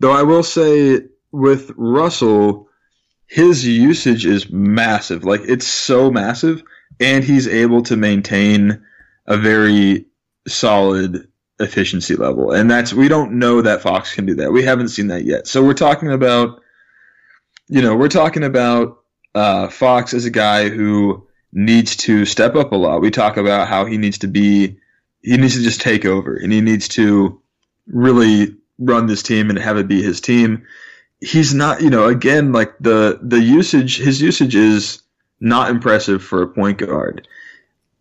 [0.00, 1.00] Though I will say
[1.32, 2.68] with Russell,
[3.26, 5.24] his usage is massive.
[5.24, 6.62] Like it's so massive,
[7.00, 8.82] and he's able to maintain
[9.26, 10.06] a very
[10.46, 12.52] solid efficiency level.
[12.52, 14.52] And that's we don't know that Fox can do that.
[14.52, 15.46] We haven't seen that yet.
[15.46, 16.60] So we're talking about
[17.68, 18.98] you know, we're talking about
[19.34, 23.00] uh, Fox as a guy who needs to step up a lot.
[23.00, 24.76] We talk about how he needs to be
[25.22, 27.40] he needs to just take over and he needs to
[27.86, 30.66] really run this team and have it be his team.
[31.18, 35.02] He's not, you know, again, like the the usage, his usage is
[35.40, 37.26] not impressive for a point guard.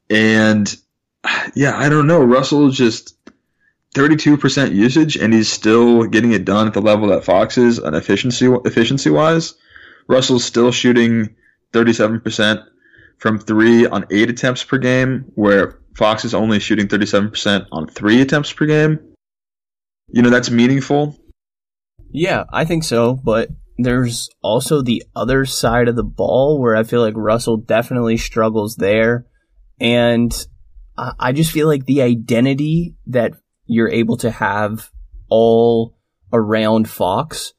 [0.09, 0.75] And
[1.55, 2.23] yeah, I don't know.
[2.23, 3.15] Russell just
[3.93, 7.95] 32% usage and he's still getting it done at the level that Fox is on
[7.95, 9.53] efficiency efficiency wise.
[10.07, 11.33] Russell's still shooting
[11.71, 12.67] 37%
[13.17, 18.21] from 3 on 8 attempts per game where Fox is only shooting 37% on 3
[18.21, 18.99] attempts per game.
[20.07, 21.17] You know, that's meaningful.
[22.11, 26.83] Yeah, I think so, but there's also the other side of the ball where I
[26.83, 29.25] feel like Russell definitely struggles there.
[29.79, 30.33] And
[30.97, 33.33] I just feel like the identity that
[33.65, 34.91] you're able to have
[35.29, 35.97] all
[36.31, 37.53] around Fox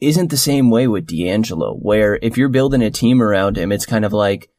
[0.00, 3.86] isn't the same way with D'Angelo, where if you're building a team around him, it's
[3.86, 4.50] kind of like,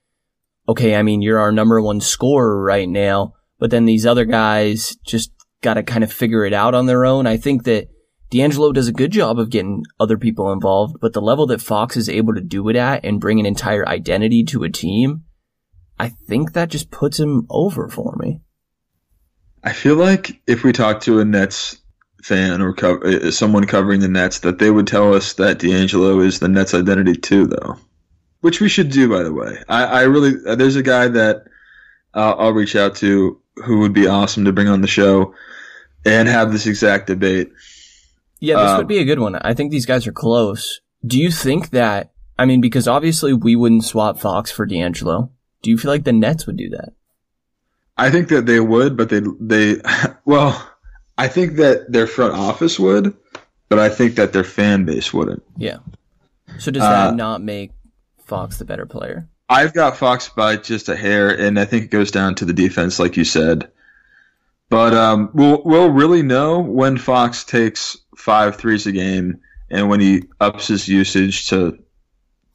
[0.67, 4.95] okay, I mean, you're our number one scorer right now, but then these other guys
[5.05, 7.27] just got to kind of figure it out on their own.
[7.27, 7.87] I think that
[8.29, 11.95] D'Angelo does a good job of getting other people involved, but the level that Fox
[11.95, 15.23] is able to do it at and bring an entire identity to a team,
[15.99, 18.41] I think that just puts him over for me.
[19.63, 21.77] I feel like if we talk to a Nets
[22.23, 26.19] fan or co- uh, someone covering the Nets, that they would tell us that D'Angelo
[26.19, 27.77] is the Nets' identity too, though.
[28.45, 29.57] Which we should do, by the way.
[29.67, 31.45] I, I really uh, there's a guy that
[32.13, 35.33] uh, I'll reach out to who would be awesome to bring on the show
[36.05, 37.51] and have this exact debate.
[38.39, 39.35] Yeah, this Um, would be a good one.
[39.35, 40.79] I think these guys are close.
[41.03, 45.31] Do you think that, I mean, because obviously we wouldn't swap Fox for D'Angelo.
[45.63, 46.89] Do you feel like the Nets would do that?
[47.97, 49.81] I think that they would, but they they
[50.25, 50.51] well,
[51.17, 53.15] I think that their front office would,
[53.69, 55.41] but I think that their fan base wouldn't.
[55.57, 55.77] Yeah.
[56.59, 57.71] So does Uh, that not make
[58.25, 59.27] Fox the better player?
[59.47, 62.53] I've got Fox by just a hair, and I think it goes down to the
[62.53, 63.71] defense, like you said.
[64.69, 69.99] But um, we'll we'll really know when Fox takes five threes a game and when
[69.99, 71.77] he ups his usage to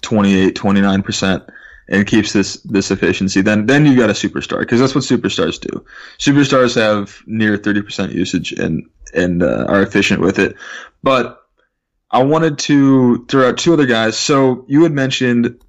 [0.03, 1.45] 28, 29 percent
[1.91, 3.43] and keeps this this efficiency.
[3.43, 5.85] Then then you got a superstar because that's what superstars do.
[6.19, 10.57] Superstars have near thirty percent usage and and uh, are efficient with it.
[11.03, 11.40] But
[12.11, 14.19] I wanted to throw out two other guys.
[14.19, 15.63] So you had mentioned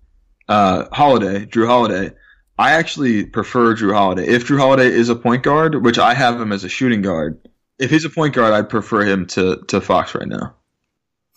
[0.48, 2.14] uh, Holiday, Jrue Holiday.
[2.58, 4.28] I actually prefer Jrue Holiday.
[4.28, 7.48] If Jrue Holiday is a point guard, which I have him as a shooting guard,
[7.80, 10.56] if he's a point guard, I'd prefer him to to Fox right now.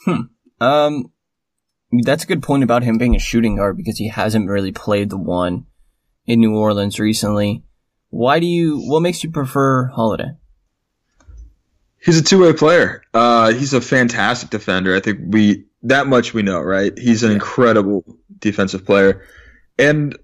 [0.05, 0.21] Hmm.
[0.61, 1.13] Um,
[2.03, 5.11] that's a good point about him being a shooting guard because he hasn't really played
[5.11, 5.67] the one
[6.27, 7.65] in New Orleans recently.
[8.11, 8.79] Why do you?
[8.81, 10.33] What makes you prefer Holiday?
[12.05, 13.03] He's a two way player.
[13.15, 14.95] Uh, he's a fantastic defender.
[14.95, 16.97] I think we that much we know, right?
[16.99, 18.05] He's an incredible
[18.39, 19.25] defensive player,
[19.79, 20.17] and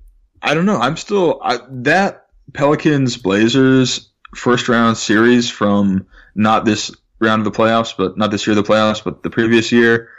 [0.42, 0.78] I don't know.
[0.78, 7.58] I'm still I, that Pelicans Blazers first round series from not this round of the
[7.58, 10.10] playoffs, but not this year of the playoffs, but the previous year.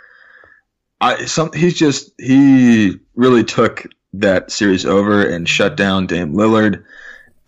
[0.99, 6.86] I some he's just he really took that series over and shut down Dame Lillard,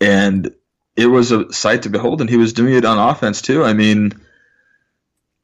[0.00, 0.54] and
[0.96, 2.20] it was a sight to behold.
[2.20, 3.64] And he was doing it on offense too.
[3.64, 4.12] I mean,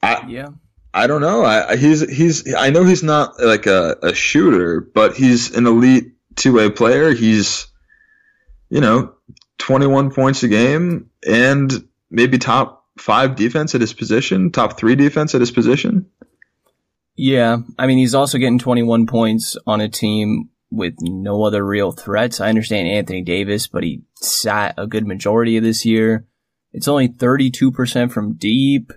[0.02, 0.48] I Yeah.
[0.92, 1.44] I don't know.
[1.44, 6.12] I, he's he's I know he's not like a, a shooter, but he's an elite
[6.34, 7.12] two way player.
[7.12, 7.68] He's
[8.70, 9.14] you know
[9.58, 14.96] twenty one points a game and maybe top five defense at his position, top three
[14.96, 16.06] defense at his position.
[17.16, 21.92] Yeah, I mean, he's also getting 21 points on a team with no other real
[21.92, 22.40] threats.
[22.40, 26.26] I understand Anthony Davis, but he sat a good majority of this year.
[26.72, 28.92] It's only 32% from deep,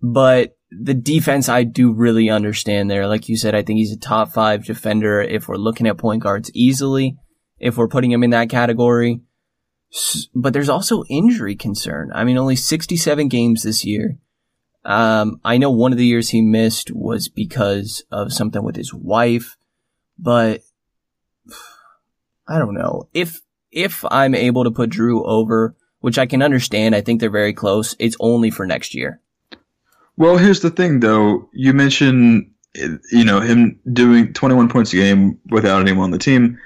[0.00, 3.06] but the defense I do really understand there.
[3.06, 6.22] Like you said, I think he's a top five defender if we're looking at point
[6.22, 7.16] guards easily,
[7.58, 9.20] if we're putting him in that category.
[10.34, 12.10] But there's also injury concern.
[12.14, 14.18] I mean, only 67 games this year.
[14.84, 18.94] Um, I know one of the years he missed was because of something with his
[18.94, 19.56] wife,
[20.18, 20.62] but
[22.48, 23.08] I don't know.
[23.14, 23.40] If,
[23.72, 27.52] if I'm able to put Jrue over, which I can understand, I think they're very
[27.52, 29.20] close, it's only for next year.
[30.16, 31.48] Well, here's the thing, though.
[31.52, 36.58] You mentioned, you know, him doing 21 points a game without anyone on the team.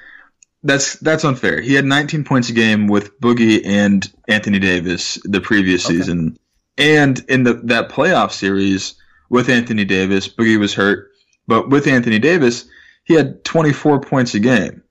[0.63, 1.61] That's that's unfair.
[1.63, 5.97] He had 19 points a game with Boogie and Anthony Davis the previous Okay.
[5.97, 6.39] season,
[6.77, 8.95] and in the that playoff series
[9.31, 11.13] with Anthony Davis, Boogie was hurt,
[11.47, 12.67] but with Anthony Davis,
[13.05, 14.83] he had 24 points a game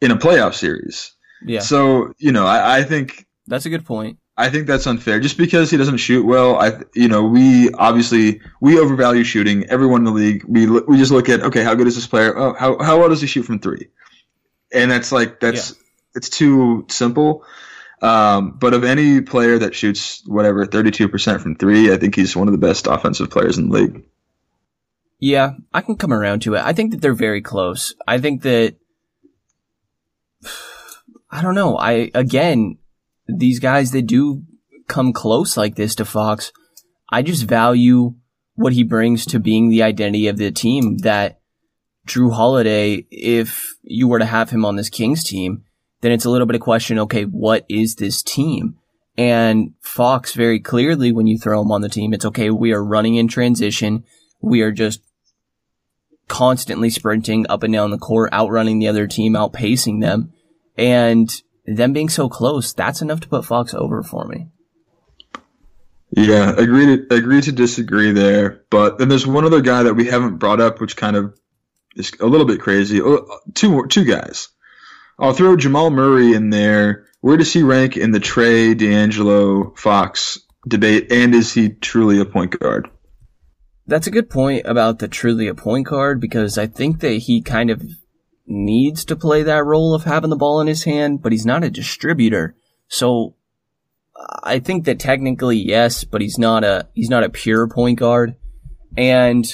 [0.00, 1.14] in a playoff series.
[1.44, 1.60] Yeah.
[1.60, 4.18] So you know, I, I think That's a good point.
[4.36, 5.20] I think that's unfair.
[5.20, 9.64] Just because he doesn't shoot well, I you know we obviously we overvalue shooting.
[9.66, 12.36] Everyone in the league, we we just look at okay, how good is this player?
[12.36, 13.90] Oh, how how well does he shoot from three?
[14.72, 15.74] And that's like that's
[16.14, 17.44] it's too simple.
[18.02, 22.16] Um, but of any player that shoots whatever thirty two percent from three, I think
[22.16, 24.04] he's one of the best offensive players in the league.
[25.20, 26.62] Yeah, I can come around to it.
[26.62, 27.94] I think that they're very close.
[28.06, 28.74] I think that
[31.30, 31.76] I don't know.
[31.76, 32.78] I again,
[33.26, 34.42] these guys that do
[34.86, 36.52] come close like this to Fox,
[37.10, 38.14] I just value
[38.54, 41.40] what he brings to being the identity of the team that
[42.06, 45.64] Jrue Holiday, if you were to have him on this Kings team,
[46.02, 48.76] then it's a little bit of question, okay, what is this team?
[49.16, 52.84] And Fox very clearly, when you throw him on the team, it's okay, we are
[52.84, 54.04] running in transition.
[54.40, 55.00] We are just
[56.28, 60.32] constantly sprinting up and down the court, outrunning the other team, outpacing them.
[60.76, 61.30] And
[61.66, 64.48] them being so close, that's enough to put Fox over for me.
[66.10, 68.62] Yeah, agree to agree to disagree there.
[68.70, 71.36] But then there's one other guy that we haven't brought up, which kind of
[71.96, 73.00] is a little bit crazy.
[73.02, 74.48] Oh, Two two guys.
[75.18, 77.06] I'll throw Jamal Murray in there.
[77.20, 81.10] Where does he rank in the Trae D'Angelo Fox debate?
[81.10, 82.90] And is he truly a point guard?
[83.86, 87.42] That's a good point about the truly a point guard because I think that he
[87.42, 87.82] kind of
[88.46, 91.64] needs to play that role of having the ball in his hand, but he's not
[91.64, 92.56] a distributor.
[92.88, 93.34] So
[94.42, 98.36] I think that technically yes, but he's not a he's not a pure point guard.
[98.96, 99.46] And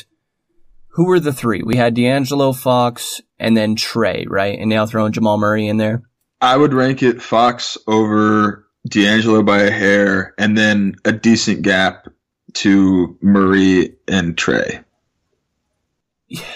[0.88, 1.62] who were the three?
[1.62, 4.58] We had D'Angelo Fox and then Trae, right?
[4.58, 6.02] And now throwing Jamal Murray in there.
[6.40, 12.08] I would rank it Fox over D'Angelo by a hair, and then a decent gap
[12.54, 14.84] to Murray and Trae.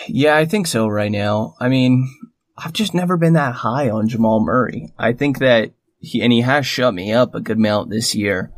[0.07, 1.57] Yeah, I think so right now.
[1.59, 2.09] I mean,
[2.57, 4.93] I've just never been that high on Jamal Murray.
[4.99, 8.53] I think that he, and he has shut me up a good amount this year,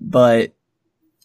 [0.00, 0.52] but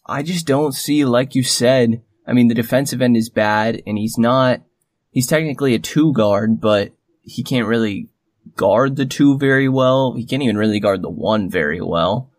[0.06, 3.96] I just don't see, like you said, I mean, the defensive end is bad and
[3.96, 4.62] he's not,
[5.10, 6.92] he's technically a two guard, but
[7.22, 8.08] he can't really
[8.56, 10.14] guard the two very well.
[10.14, 12.30] He can't even really guard the one very well.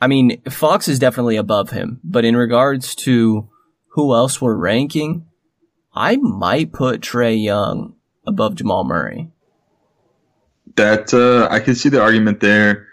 [0.00, 3.48] I mean, Fox is definitely above him, but in regards to
[3.88, 5.26] who else we're ranking,
[5.94, 7.94] I might put Trae Young
[8.26, 9.30] above Jamal Murray.
[10.76, 12.88] That uh, I can see the argument there,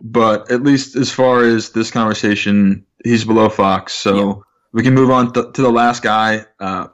[0.00, 3.92] but at least as far as this conversation, he's below Fox.
[3.92, 4.34] So Yeah.
[4.72, 6.46] we can move on th- to the last guy.
[6.58, 6.88] Uh,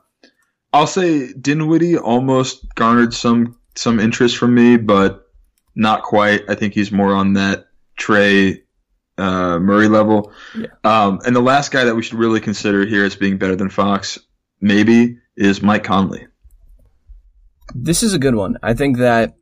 [0.75, 5.27] I'll say Dinwiddie almost garnered some some interest from me, but
[5.75, 6.43] not quite.
[6.49, 7.67] I think he's more on that
[7.99, 8.61] Trae
[9.19, 10.33] uh, Murray level.
[10.57, 10.67] Yeah.
[10.85, 13.71] Um, and the last guy that we should really consider here as being better than
[13.71, 14.19] Fox,
[14.61, 16.27] maybe, is Mike Conley.
[17.75, 18.59] This is a good one.
[18.63, 19.35] I think that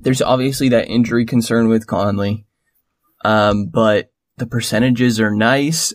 [0.00, 2.46] there's obviously that injury concern with Conley,
[3.24, 5.94] um, but the percentages are nice.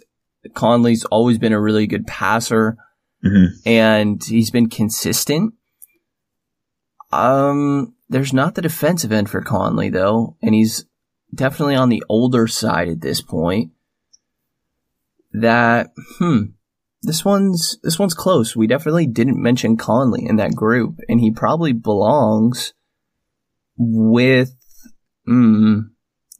[0.54, 2.78] Conley's always been a really good passer,
[3.26, 3.48] Mhm.
[3.66, 5.54] and he's been consistent.
[7.12, 10.86] Um, there's not the defensive end for Conley though, and he's
[11.34, 13.72] definitely on the older side at this point.
[15.32, 16.42] That hmm,
[17.02, 18.56] this one's this one's close.
[18.56, 22.74] We definitely didn't mention Conley in that group, and he probably belongs
[23.78, 24.56] with.
[25.26, 25.80] Hmm,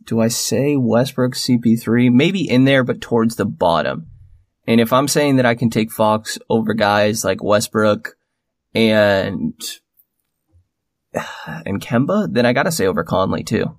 [0.06, 2.12] do I say Westbrook, CP3?
[2.12, 4.08] Maybe in there, but towards the bottom.
[4.66, 8.16] And if I'm saying that I can take Fox over guys like Westbrook
[8.74, 9.54] and
[11.46, 13.78] and Kemba, then I gotta say over Conley too.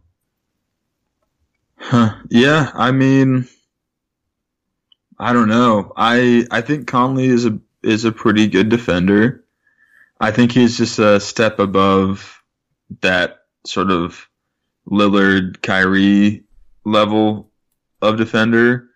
[1.81, 2.15] Huh.
[2.29, 3.49] Yeah, I mean,
[5.19, 5.93] I don't know.
[5.97, 9.45] I I think Conley is a is a pretty good defender.
[10.21, 12.43] I think he's just a step above
[13.01, 14.29] that sort of
[14.87, 16.45] Lillard, Kyrie
[16.85, 17.51] level
[18.03, 18.89] of defender,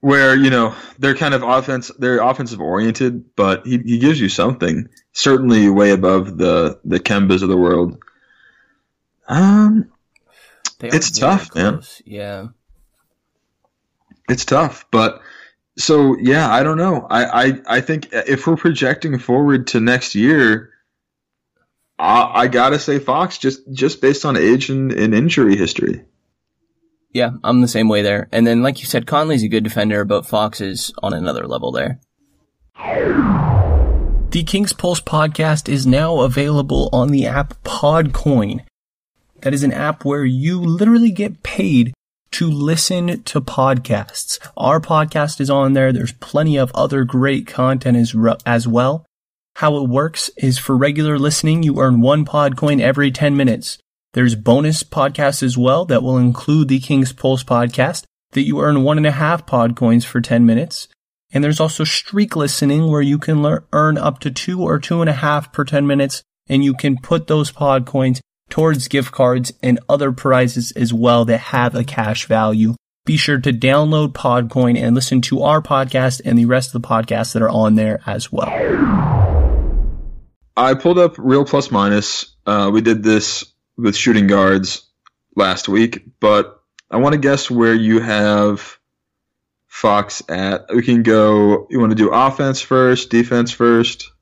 [0.00, 4.28] where you know they're kind of offense they're offensive oriented, but he, he gives you
[4.28, 4.88] something.
[5.12, 7.98] Certainly way above the the Kembas of the world.
[9.26, 9.90] Um,
[10.92, 11.82] It's very tough, man.
[12.04, 12.48] Yeah.
[14.28, 15.20] It's tough, but
[15.76, 17.06] so yeah, I don't know.
[17.10, 20.70] I, I, I think if we're projecting forward to next year,
[21.98, 26.04] I, I gotta say Fox just just based on age and, and injury history.
[27.12, 28.28] Yeah, I'm the same way there.
[28.32, 31.70] And then, like you said, Conley's a good defender, but Fox is on another level
[31.70, 32.00] there.
[34.30, 38.64] The King's Pulse podcast is now available on the app Podcoin.
[39.44, 41.92] That is an app where you literally get paid
[42.30, 44.38] to listen to podcasts.
[44.56, 45.92] Our podcast is on there.
[45.92, 48.16] There's plenty of other great content as,
[48.46, 49.04] as well.
[49.56, 53.76] How it works is for regular listening, you earn one Podcoin every 10 minutes.
[54.14, 58.82] There's bonus podcasts as well that will include the King's Pulse podcast that you earn
[58.82, 60.88] one and a half pod coins for 10 minutes.
[61.34, 65.02] And there's also streak listening where you can lear- earn up to two or two
[65.02, 68.22] and a half per 10 minutes and you can put those pod coins
[68.54, 72.72] towards gift cards and other prizes as well that have a cash value.
[73.04, 76.86] Be sure to download Podcoin and listen to our podcast and the rest of the
[76.86, 78.46] podcasts that are on there as well.
[80.56, 82.32] I pulled up Real Plus Minus.
[82.46, 83.44] Uh, we did this
[83.76, 84.86] with shooting guards
[85.34, 88.78] last week, but I want to guess where you have
[89.66, 90.66] Fox at.
[90.72, 91.66] We can go.
[91.70, 94.12] You want to do offense first, defense first?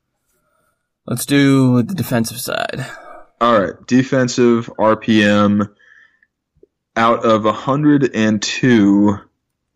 [1.05, 2.83] Let's do the defensive side.
[3.43, 5.69] All right, defensive RPM
[6.95, 9.19] out of 102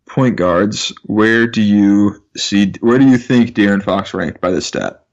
[0.05, 4.67] point guards, where do you see where do you think De'Aaron Fox ranked by this
[4.67, 5.03] stat?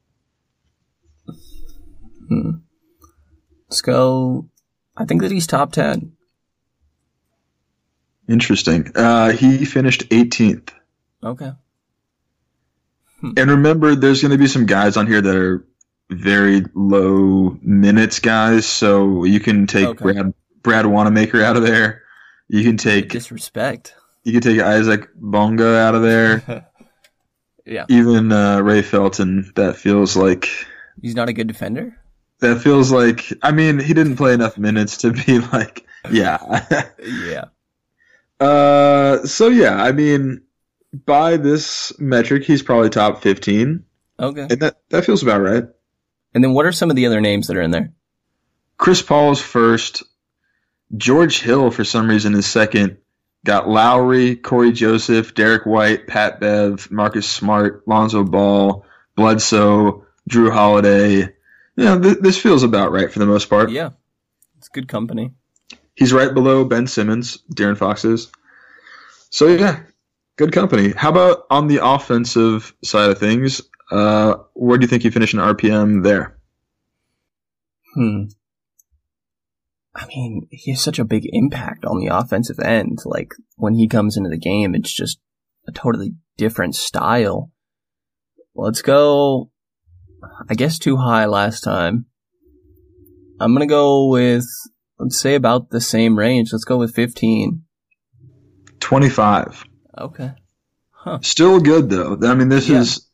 [2.29, 2.51] Hmm.
[3.69, 4.49] Let's go.
[4.97, 6.13] I think that he's top 10.
[8.29, 8.93] Interesting.
[8.95, 10.69] Uh, he finished 18th.
[11.25, 11.51] Okay.
[13.21, 15.67] And remember, there's going to be some guys on here that are
[16.15, 20.03] very low minutes guys, so you can take Okay.
[20.13, 22.03] Brad Brad Wanamaker out of there.
[22.49, 23.95] You can take Disrespect.
[24.25, 26.67] you can take Isaac Bonga out of there.
[27.67, 27.87] Yeah.
[27.89, 29.51] Even uh, Ray Felton.
[29.55, 30.51] That feels like
[31.01, 31.97] He's not a good defender?
[32.41, 33.33] that feels like.
[33.43, 36.85] I mean, he didn't play enough minutes to be like, yeah.
[37.03, 37.45] Yeah.
[38.47, 40.43] uh, so yeah, I mean,
[41.07, 43.83] by this metric, he's probably top 15,
[44.21, 44.43] Okay.
[44.51, 45.65] and that that feels about right.
[46.35, 47.93] And then what are some of the other names that are in there?
[48.77, 50.03] Chris Paul's first.
[50.97, 52.99] George Hill, for some reason, is second.
[53.45, 58.85] Got Lowry, Cory Joseph, Derrick White, Pat Bev, Marcus Smart, Lonzo Ball,
[59.17, 61.35] Bledsoe, Jrue Holiday.
[61.77, 63.71] Yeah, th- this feels about right for the most part.
[63.71, 63.91] Yeah.
[64.59, 65.33] It's good company.
[65.95, 68.33] He's right below Ben Simmons, De'Aaron Fox is.
[69.31, 69.81] So yeah,
[70.37, 70.93] good company.
[70.93, 73.61] How about on the offensive side of things?
[73.91, 76.39] Uh, where do you think he finished in RPM there?
[77.95, 78.25] Hmm.
[79.95, 82.99] I mean, he has such a big impact on the offensive end.
[83.05, 85.21] Like, when he comes into the game, it's just
[85.69, 87.53] a totally different style.
[88.57, 89.51] Let's go,
[90.49, 92.07] I guess too high last time.
[93.39, 94.47] I'm gonna go with,
[94.99, 96.53] let's say about the same range.
[96.53, 97.63] Let's go with 15.
[98.81, 99.65] 25.
[99.99, 100.33] Okay.
[101.21, 102.19] Still good though.
[102.23, 102.81] I mean, this Yeah.
[102.81, 103.07] is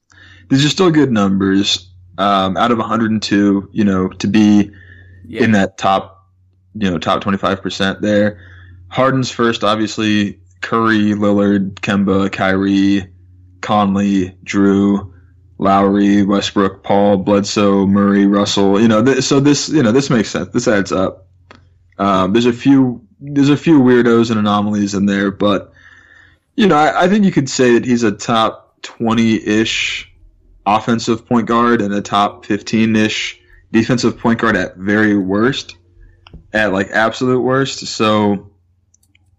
[0.51, 1.87] these are still good numbers.
[2.19, 3.71] um, out of 102.
[3.73, 4.71] You know, to be
[5.27, 5.45] Yeah.
[5.45, 6.27] in that top,
[6.75, 8.41] you know, top 25 percent there.
[8.89, 10.39] Harden's first, obviously.
[10.61, 13.09] Curry, Lillard, Kemba, Kyrie,
[13.63, 15.11] Conley, Jrue,
[15.59, 18.79] Lowry, Westbrook, Paul, Bledsoe, Murray, Russell.
[18.79, 20.49] You know, th- so this, you know, this makes sense.
[20.53, 21.27] This adds up.
[21.99, 25.73] Um, there's a few, there's a few weirdos and anomalies in there, but
[26.57, 30.10] you know, I, I think you could say that he's a top 20-ish
[30.77, 33.41] offensive point guard and a top 15-ish
[33.73, 35.77] defensive point guard at very worst,
[36.53, 37.87] at like absolute worst.
[37.87, 38.51] So,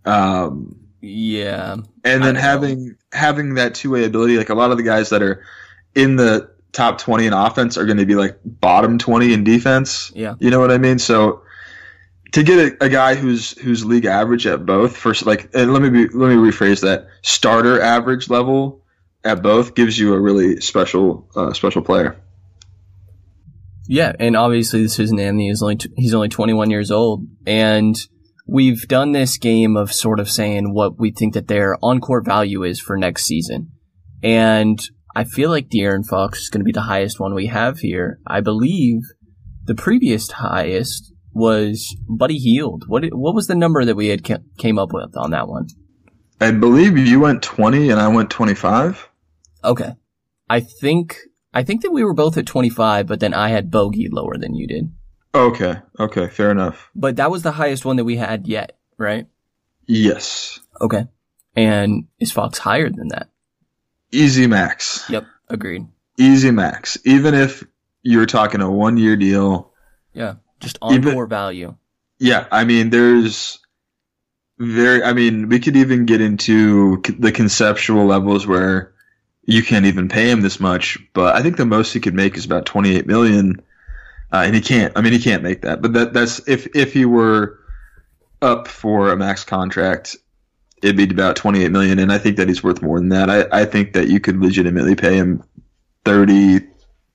[0.05, 1.77] um, Yeah.
[2.03, 2.41] and then know.
[2.41, 5.43] having having that two way ability, like a lot of the guys that are
[5.95, 10.11] in the top twenty in offense are going to be like bottom twenty in defense.
[10.15, 10.35] Yeah.
[10.39, 10.99] You know what I mean?
[10.99, 11.43] So
[12.31, 15.81] to get a, a guy who's who's league average at both, first like, and let
[15.81, 18.80] me be, let me rephrase that: starter average level
[19.23, 22.17] at both gives you a really special uh, special player.
[23.87, 25.49] Yeah, and obviously this isn't Anthony.
[25.49, 27.95] He's only t- he's only 21 years old, and
[28.47, 32.63] we've done this game of sort of saying what we think that their on-court value
[32.63, 33.71] is for next season,
[34.23, 34.79] and
[35.15, 38.19] I feel like De'Aaron Fox is going to be the highest one we have here.
[38.25, 39.01] I believe
[39.65, 42.85] the previous highest was Buddy Hield.
[42.87, 45.67] What what was the number that we had ca- came up with on that one?
[46.39, 49.09] I believe you went twenty and I went twenty five.
[49.63, 49.93] Okay,
[50.49, 51.17] I think
[51.53, 54.55] I think that we were both at 25, but then I had Bogey lower than
[54.55, 54.91] you did.
[55.35, 56.89] Okay, okay, fair enough.
[56.95, 59.27] But that was the highest one that we had yet, right?
[59.87, 61.07] Yes, Okay.
[61.55, 63.27] And is Fox higher than that?
[64.13, 65.05] easy max.
[65.09, 65.25] Yep.
[65.49, 65.87] Agreed.
[66.17, 66.97] easy max.
[67.05, 67.63] Even if
[68.03, 69.71] you're talking a one year deal,
[70.13, 70.35] Yeah.
[70.59, 71.75] Just Even- on-court value.
[72.19, 73.59] yeah, I mean, there's
[74.59, 78.93] very, I mean, we could even get into the conceptual levels where
[79.43, 82.37] you can't even pay him this much, but I think the most he could make
[82.37, 83.61] is about 28 million.
[84.31, 86.93] Uh, and he can't, I mean, he can't make that, but that, that's if, if
[86.93, 87.59] he were
[88.41, 90.15] up for a max contract,
[90.81, 91.99] it'd be about 28 million.
[91.99, 93.29] And I think that he's worth more than that.
[93.29, 95.43] I, I think that you could legitimately pay him
[96.05, 96.67] 30,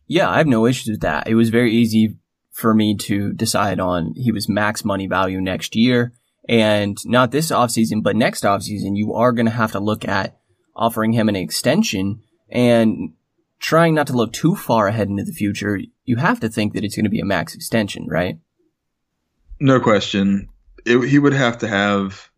[0.06, 1.26] Yeah, I have no issues with that.
[1.26, 2.16] It was very easy
[2.52, 6.12] for me to decide on he was max money value next year.
[6.48, 10.38] And not this offseason, but next offseason, you are going to have to look at
[10.76, 13.14] offering him an extension and
[13.58, 15.80] trying not to look too far ahead into the future.
[16.04, 18.38] You have to think that it's going to be a max extension, right?
[19.58, 20.48] No question.
[20.84, 22.30] It, he would have to have.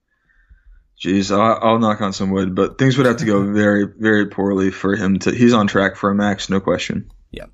[0.97, 4.26] Geez, I'll, I'll knock on some wood, but things would have to go very, very
[4.26, 5.32] poorly for him to.
[5.32, 7.11] He's on track for a max, no question.
[7.30, 7.47] Yeah.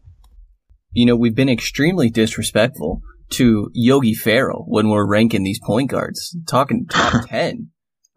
[0.92, 6.36] You know, we've been extremely disrespectful to Yogi Ferrell when we're ranking these point guards,
[6.46, 7.70] talking top 10.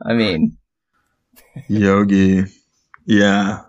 [0.05, 0.57] I mean,
[1.67, 2.45] Yogi,
[3.07, 3.61] yeah,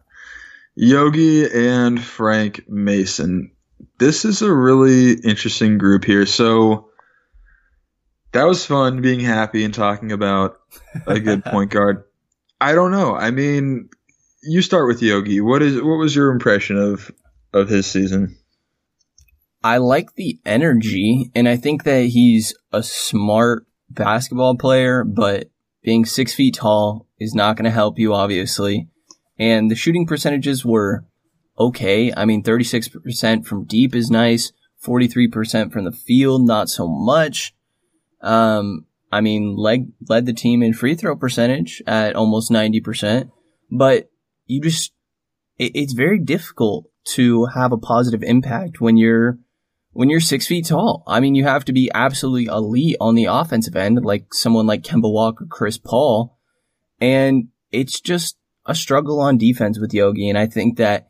[0.75, 3.53] Yogi and Frank Mason.
[3.99, 6.27] This is a really interesting group here.
[6.27, 6.91] So
[8.33, 10.59] that was fun being happy and talking about
[11.07, 12.03] a good point guard.
[12.61, 13.15] I don't know.
[13.15, 13.91] I mean,
[14.43, 15.41] you start with Yogi.
[15.41, 17.11] What is what was your impression of
[17.53, 18.37] of his season?
[19.63, 25.51] I like the energy and I think that he's a smart basketball player, but
[25.83, 28.89] being six feet tall is not going to help you, obviously.
[29.39, 31.05] And the shooting percentages were
[31.59, 32.13] okay.
[32.17, 34.53] I mean, 36% from deep is nice.
[34.85, 37.55] 43% from the field, not so much.
[38.21, 43.31] Um, I mean, leg, led the team in free throw percentage at almost 90%,
[43.71, 44.11] but
[44.47, 44.93] you just,
[45.59, 49.39] it, it's very difficult to have a positive impact when you're,
[49.93, 51.03] when you're six feet tall.
[51.07, 54.83] I mean, you have to be absolutely elite on the offensive end, like someone like
[54.83, 56.39] Kemba Walker, Chris Paul.
[57.01, 58.37] And it's just
[58.69, 60.29] a struggle on defense with Yogi.
[60.29, 61.09] And I think that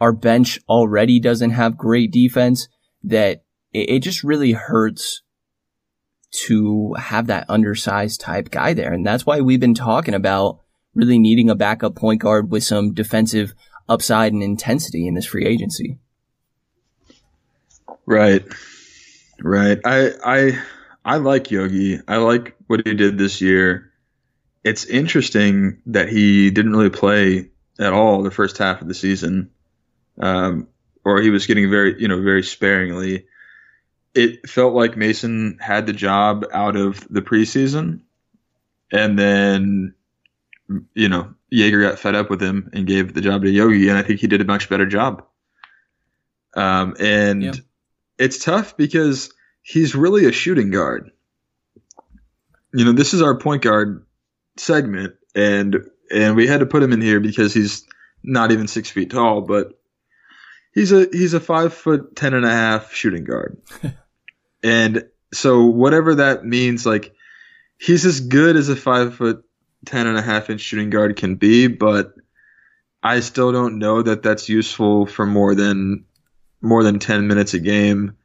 [0.00, 2.66] our bench already doesn't have great defense
[3.04, 5.22] that it, it just really hurts
[6.46, 8.92] to have that undersized type guy there.
[8.92, 10.60] And that's why we've been talking about
[10.94, 13.54] really needing a backup point guard with some defensive
[13.88, 15.98] upside and intensity in this free agency.
[18.06, 18.44] Right.
[19.40, 19.78] Right.
[19.84, 20.62] I I
[21.04, 22.00] I like Yogi.
[22.08, 23.92] I like what he did this year.
[24.64, 29.50] It's interesting that he didn't really play at all the first half of the season.
[30.18, 30.68] Um,
[31.04, 33.26] or he was getting very, you know, very sparingly.
[34.14, 38.00] It felt like Mason had the job out of the preseason.
[38.90, 39.94] And then,
[40.94, 43.88] you know, Joerger got fed up with him and gave the job to Yogi.
[43.88, 45.26] And I think he did a much better job.
[46.54, 47.52] Um, and Yeah.
[48.18, 51.10] it's tough because he's really a shooting guard.
[52.72, 54.04] You know, this is our point guard
[54.56, 55.76] segment, and
[56.10, 57.86] and we had to put him in here because he's
[58.22, 59.78] not even six feet tall, but
[60.72, 63.60] he's a he's a five foot ten and a half shooting guard,
[64.62, 67.14] and so whatever that means, like
[67.78, 69.44] he's as good as a five foot
[69.84, 72.14] ten and a half inch shooting guard can be, but
[73.02, 76.04] I still don't know that that's useful for more than
[76.60, 78.16] more than ten minutes a game.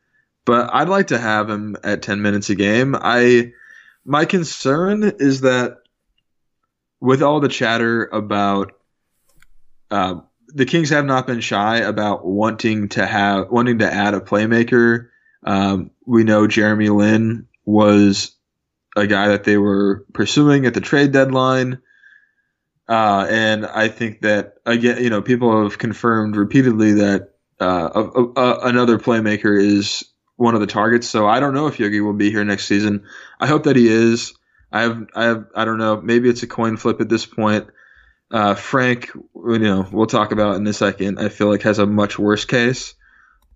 [0.45, 2.95] But I'd like to have him at ten minutes a game.
[2.99, 3.51] I
[4.05, 5.77] my concern is that
[7.01, 8.73] with all the chatter about
[9.91, 10.15] uh,
[10.47, 15.09] the Kings have not been shy about wanting to have wanting to add a playmaker.
[15.43, 18.35] Um, we know Jeremy Lin was
[18.95, 21.81] a guy that they were pursuing at the trade deadline.
[22.87, 28.39] Uh, and I think that again, you know, people have confirmed repeatedly that uh, a,
[28.39, 30.03] a, another playmaker is
[30.37, 31.07] one of the targets.
[31.07, 33.05] So I don't know if Yogi will be here next season.
[33.39, 34.33] I hope that he is.
[34.71, 35.99] I have, I have, I don't know.
[35.99, 37.67] Maybe it's a coin flip at this point.
[38.31, 41.19] Uh, Frank, you know, we'll talk about in a second.
[41.19, 42.93] I feel like has a much worse case,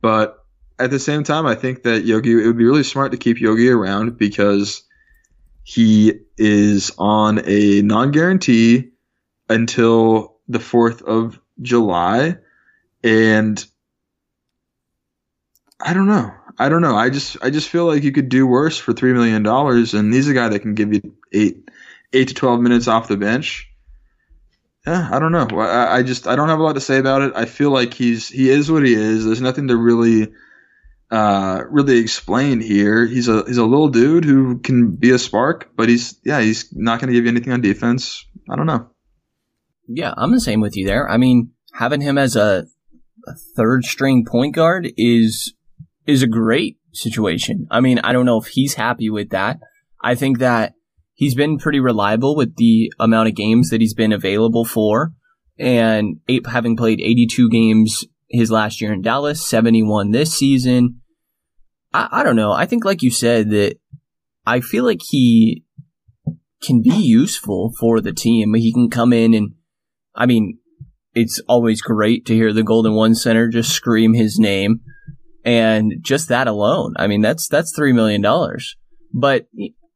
[0.02, 0.44] but
[0.80, 3.40] at the same time, I think that Yogi it would be really smart to keep
[3.40, 4.84] Yogi around because
[5.64, 8.92] he is on a non-guarantee
[9.48, 12.38] until the fourth of July,
[13.04, 13.64] and
[15.80, 16.32] I don't know.
[16.58, 16.96] I don't know.
[16.96, 20.14] I just I just feel like you could do worse for three million dollars, and
[20.14, 21.02] he's a guy that can give you
[21.32, 21.70] eight
[22.12, 23.70] eight to twelve minutes off the bench.
[24.86, 25.48] Yeah, I don't know.
[25.60, 27.34] I, I just I don't have a lot to say about it.
[27.36, 29.26] I feel like he's he is what he is.
[29.26, 30.32] There's nothing to really
[31.10, 33.06] uh, really explain here.
[33.06, 36.74] He's a he's a little dude who can be a spark, but he's yeah he's
[36.74, 38.26] not going to give you anything on defense.
[38.50, 38.90] I don't know.
[39.88, 41.10] Yeah, I'm the same with you there.
[41.10, 42.66] I mean, having him as a,
[43.28, 45.54] a third string point guard is
[46.06, 47.68] is a great situation.
[47.72, 49.60] I mean, I don't know if he's happy with that.
[50.02, 50.74] I think that
[51.14, 55.14] he's been pretty reliable with the amount of games that he's been available for.
[55.58, 61.02] And eight, having played 82 games his last year in Dallas, 71 this season.
[61.94, 62.52] I, I don't know.
[62.52, 63.78] I think, like you said, that
[64.46, 65.64] I feel like he
[66.62, 68.54] can be useful for the team.
[68.56, 69.54] He can come in and,
[70.16, 70.58] I mean,
[71.14, 74.82] it's always great to hear the Golden One Center just scream his name.
[75.46, 78.24] And just that alone, I mean, that's, that's $3 million.
[79.14, 79.48] But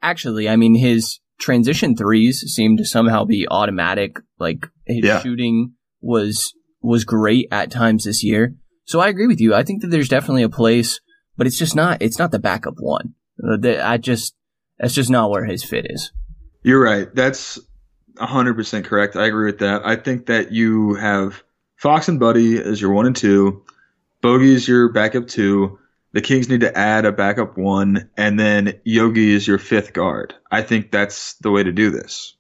[0.01, 4.17] actually, I mean, his transition threes seem to somehow be automatic.
[4.39, 5.21] Like his yeah.
[5.21, 8.55] shooting was, was great at times this year.
[8.85, 9.53] So I agree with you.
[9.53, 10.99] I think that there's definitely a place,
[11.35, 13.13] but it's just not, it's not the backup one.
[13.41, 14.35] Uh, I just,
[14.79, 16.11] that's just not where his fit is.
[16.63, 17.13] You're right.
[17.13, 17.59] That's
[18.17, 19.15] 100% correct.
[19.15, 19.85] I agree with that.
[19.85, 21.43] I think that you have
[21.77, 23.63] Fox and Buddy as your one and two.
[24.21, 25.79] Bogey's your backup two.
[26.13, 30.33] The Kings need to add a backup one, and then Yogi is your fifth guard.
[30.49, 32.35] I think that's the way to do this.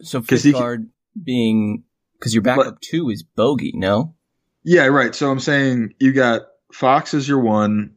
[0.00, 0.88] So fifth guard
[1.22, 1.84] being
[2.18, 4.14] because your backup but, two is Bogey, no?
[4.64, 5.14] Yeah, right.
[5.14, 6.42] So I'm saying you got
[6.72, 7.94] Fox as your one.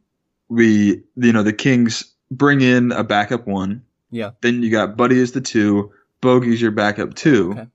[0.48, 3.82] We, you know, the Kings bring in a backup one.
[4.10, 4.32] Yeah.
[4.42, 5.92] Then you got Buddy as the two.
[6.20, 7.52] Bogey's your backup two.
[7.52, 7.66] Okay.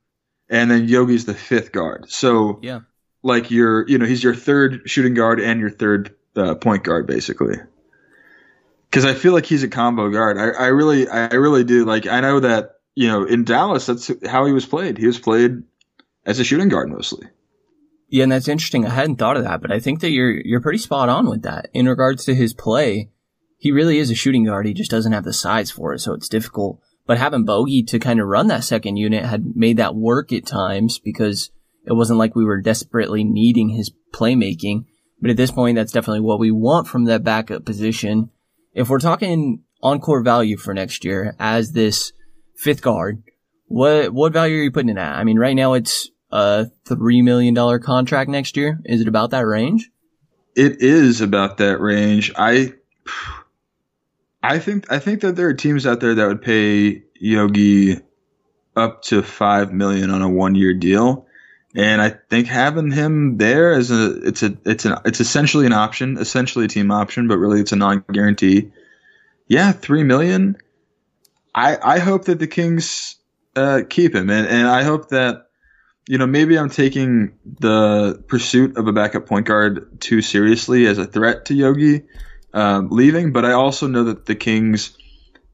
[0.49, 2.09] And then Yogi's the fifth guard.
[2.09, 2.81] So yeah
[3.23, 7.07] like your, you know, he's your third shooting guard and your third uh, point guard,
[7.07, 7.55] basically.
[8.89, 10.37] Because I feel like he's a combo guard.
[10.37, 11.85] I, I really, I really do.
[11.85, 14.97] Like, I know that you know in Dallas, that's how he was played.
[14.97, 15.63] He was played
[16.25, 17.27] as a shooting guard mostly.
[18.09, 18.85] Yeah, and that's interesting.
[18.85, 21.41] I hadn't thought of that, but I think that you're you're pretty spot on with
[21.41, 23.09] that in regards to his play.
[23.57, 24.65] He really is a shooting guard.
[24.65, 26.79] He just doesn't have the size for it, so it's difficult.
[27.05, 30.45] But having Bogey to kind of run that second unit had made that work at
[30.45, 31.51] times because
[31.87, 34.85] it wasn't like we were desperately needing his playmaking.
[35.21, 38.29] But at this point, that's definitely what we want from that backup position.
[38.73, 42.11] If we're talking on-court value for next year as this
[42.55, 43.23] fifth guard,
[43.67, 45.17] what what value are you putting it at?
[45.17, 48.79] I mean, right now it's a three million dollar contract next year.
[48.85, 49.89] Is it about that range?
[50.55, 52.31] It is about that range.
[52.35, 52.73] I
[54.43, 57.97] I think I think that there are teams out there that would pay Yogi
[58.75, 61.26] up to five million on a one year deal.
[61.75, 65.73] And I think having him there is a it's a it's an it's essentially an
[65.73, 68.71] option, essentially a team option, but really it's a non guarantee.
[69.47, 70.57] Yeah, three million.
[71.53, 73.15] I I hope that the Kings
[73.55, 75.49] uh, keep him, and and I hope that
[76.07, 80.97] you know maybe I'm taking the pursuit of a backup point guard too seriously as
[80.97, 82.03] a threat to Yogi
[82.53, 84.97] um, leaving, but I also know that the Kings,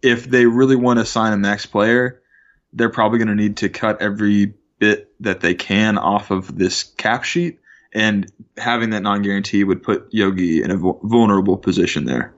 [0.02, 2.22] if they really want to sign a max player,
[2.72, 6.84] they're probably going to need to cut every bit that they can off of this
[6.84, 7.60] cap sheet,
[7.94, 12.34] and having that non guarantee would put Yogi in a vulnerable position there.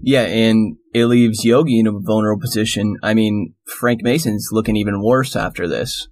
[0.00, 2.96] Yeah, and it leaves Yogi in a vulnerable position.
[3.02, 6.08] I mean, Frank Mason's looking even worse after this.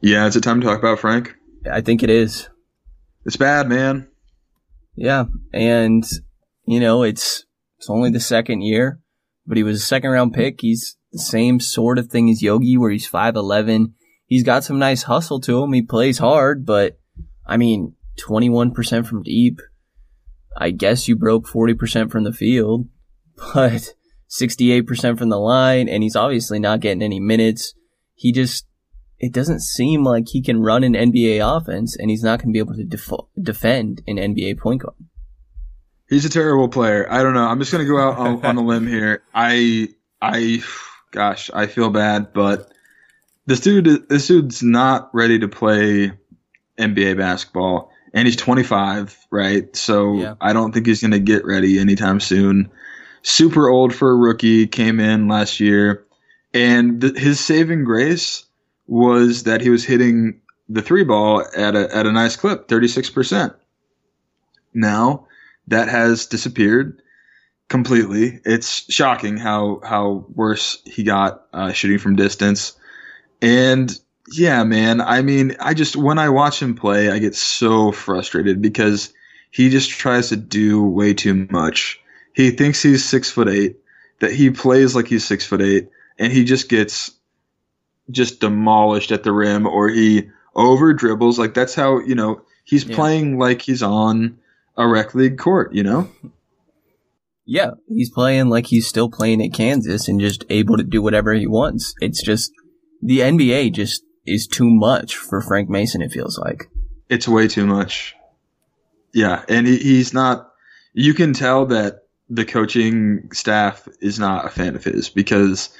[0.00, 1.34] Yeah, is it time to talk about Frank?
[1.70, 2.48] I think it is.
[3.26, 4.08] It's bad, man.
[4.96, 6.04] Yeah, and
[6.66, 7.44] you know it's
[7.78, 9.00] it's only the second year,
[9.50, 10.60] but he was a second round pick.
[10.60, 13.94] He's the same sort of thing as Yogi, where he's five eleven.
[14.26, 15.72] He's got some nice hustle to him.
[15.72, 17.00] He plays hard, but
[17.44, 19.60] I mean, twenty one percent from deep.
[20.56, 22.86] I guess you broke forty percent from the field,
[23.54, 23.94] but
[24.28, 27.74] sixty eight percent from the line, and he's obviously not getting any minutes.
[28.14, 28.66] He just
[29.18, 32.52] it doesn't seem like he can run an NBA offense, and he's not going to
[32.52, 33.10] be able to def-
[33.42, 34.94] defend an NBA point guard.
[36.10, 37.06] He's a terrible player.
[37.10, 37.46] I don't know.
[37.46, 39.22] I'm just going to go out on, on a limb here.
[39.32, 39.88] I,
[40.20, 40.60] I,
[41.12, 42.70] gosh, I feel bad, but
[43.46, 46.12] this dude, this dude's not ready to play
[46.78, 49.74] NBA basketball, and he's 25, right?
[49.76, 50.34] So Yeah.
[50.40, 52.70] I don't think he's going to get ready anytime soon.
[53.22, 54.66] Super old for a rookie.
[54.66, 56.04] Came in last year,
[56.52, 58.44] and th- his saving grace
[58.88, 63.10] was that he was hitting the three ball at a at a nice clip, 36
[63.10, 63.52] percent.
[64.72, 65.26] Now
[65.70, 67.00] that has disappeared
[67.68, 68.40] completely.
[68.44, 72.74] It's shocking how how worse he got uh, shooting from distance.
[73.40, 73.90] And
[74.32, 78.60] yeah, man, I mean, I just when I watch him play, I get so frustrated
[78.60, 79.12] because
[79.50, 82.00] he just tries to do way too much.
[82.32, 83.78] He thinks he's six foot eight,
[84.20, 87.12] that he plays like he's six foot eight, and he just gets
[88.10, 91.38] just demolished at the rim, or he over dribbles.
[91.38, 92.96] Like that's how you know he's Yeah.
[92.96, 94.38] playing like he's on
[94.76, 95.74] a rec league court.
[95.74, 96.08] You know.
[97.46, 101.32] Yeah, he's playing like he's still playing at Kansas and just able to do whatever
[101.34, 101.94] he wants.
[102.00, 102.52] It's just
[103.02, 106.02] the NBA just is too much for Frank Mason.
[106.02, 106.68] It feels like.
[107.08, 108.14] it's way too much.
[109.12, 110.48] Yeah, and he, he's not.
[110.92, 115.70] You can tell that the coaching staff is not a fan of his because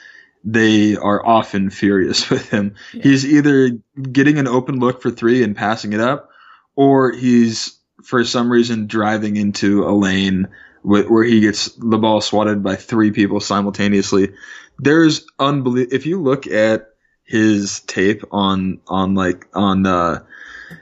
[0.43, 2.75] they are often furious with him.
[2.93, 3.03] Yeah.
[3.05, 3.71] He's either
[4.11, 6.31] getting an open look for three and passing it up,
[6.75, 10.49] or he's for some reason driving into a lane
[10.83, 14.33] wh- where he gets the ball swatted by three people simultaneously.
[14.79, 15.95] There's unbelievable.
[15.95, 16.89] If you look at
[17.25, 20.23] his tape on on like on uh,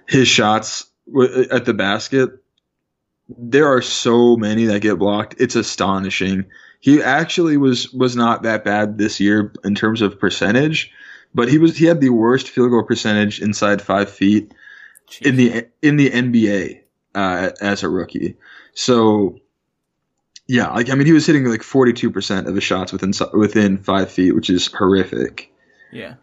[0.06, 2.30] his shots w- at the basket,
[3.28, 5.34] there are so many that get blocked.
[5.38, 6.44] It's astonishing.
[6.80, 10.92] He actually was was not that bad this year in terms of percentage,
[11.34, 14.54] but he was he had the worst field goal percentage inside five feet
[15.22, 16.82] in the in the NBA
[17.18, 18.36] uh, as a rookie.
[18.74, 19.38] So
[20.46, 23.12] yeah, like I mean, he was hitting like forty two percent of his shots within
[23.32, 25.52] within five feet, which is horrific.
[25.92, 26.14] Yeah.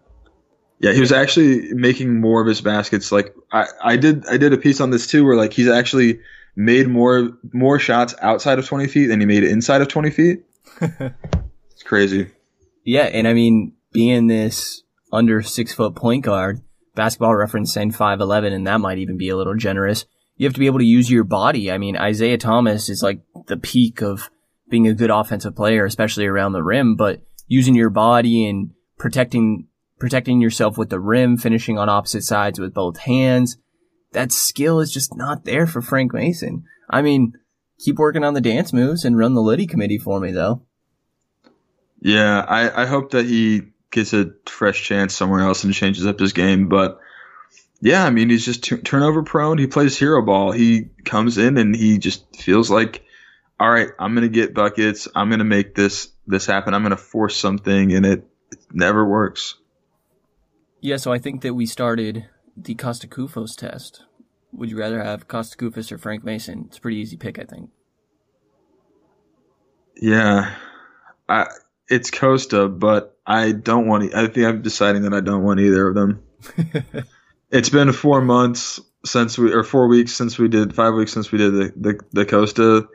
[0.79, 3.11] Yeah, he was actually making more of his baskets.
[3.11, 6.19] Like I, I did, I did a piece on this too, where like he's actually
[6.55, 10.43] made more more shots outside of twenty feet than he made inside of twenty feet.
[10.81, 12.27] it's crazy.
[12.83, 16.61] Yeah, and I mean, being this under six foot point guard,
[16.93, 20.05] basketball reference saying 5'11, and that might even be a little generous.
[20.37, 21.71] You have to be able to use your body.
[21.71, 24.29] I mean, Isaiah Thomas is like the peak of
[24.69, 29.67] being a good offensive player, especially around the rim, but using your body and protecting,
[29.99, 33.57] protecting yourself with the rim, finishing on opposite sides with both hands.
[34.11, 36.65] That skill is just not there for Frank Mason.
[36.89, 37.33] I mean,
[37.79, 40.63] keep working on the dance moves and run the Liddy committee for me though.
[42.01, 46.19] Yeah, I, I hope that he gets a fresh chance somewhere else and changes up
[46.19, 46.67] his game.
[46.69, 46.99] But
[47.85, 49.59] yeah, I mean, he's just t- turnover prone.
[49.59, 50.51] He plays hero ball.
[50.51, 53.03] He comes in and he just feels like,
[53.59, 55.07] all right, I'm gonna get buckets.
[55.13, 56.73] I'm gonna make this this happen.
[56.73, 59.53] I'm gonna force something, and it, it never works.
[60.81, 62.25] Yeah, so I think that we started
[62.57, 64.03] the Kosta Koufos test.
[64.51, 66.65] Would you rather have Kosta Koufos or Frank Mason?
[66.69, 67.69] It's a pretty easy pick, I think.
[69.95, 70.55] Yeah,
[71.29, 71.45] I
[71.87, 74.11] it's Kosta, but I don't want.
[74.15, 76.23] I think I'm deciding that I don't want either of them.
[77.55, 81.31] it's been four months since we, or four weeks since we did, five weeks since
[81.31, 82.87] we did the the, the Kosta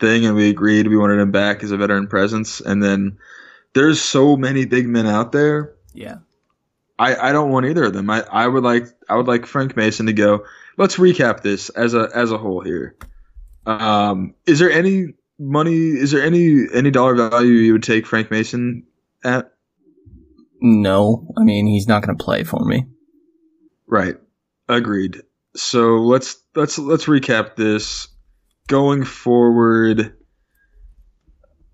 [0.00, 2.60] thing, and we agreed we wanted him back as a veteran presence.
[2.60, 3.18] And then
[3.74, 5.74] there's so many big men out there.
[5.92, 6.18] Yeah.
[6.98, 8.08] I, I don't want either of them.
[8.08, 10.46] I, I would like I would like Frank Mason to go.
[10.78, 12.96] Let's recap this as a as a whole here.
[13.66, 15.74] Um, is there any money?
[15.74, 18.84] Is there any any dollar value you would take Frank Mason
[19.22, 19.52] at?
[20.62, 22.86] No, I mean he's not going to play for me.
[23.86, 24.16] Right.
[24.68, 25.22] Agreed.
[25.54, 28.08] So let's let's let's recap this.
[28.68, 30.16] Going forward,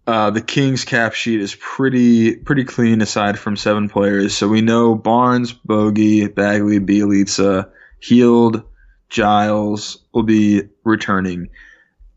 [0.07, 4.37] uh, the Kings cap sheet is pretty pretty clean aside from seven players.
[4.37, 8.63] So we know Barnes, Bogey, Bagley, Bjelica, Hield,
[9.09, 11.49] Giles will be returning.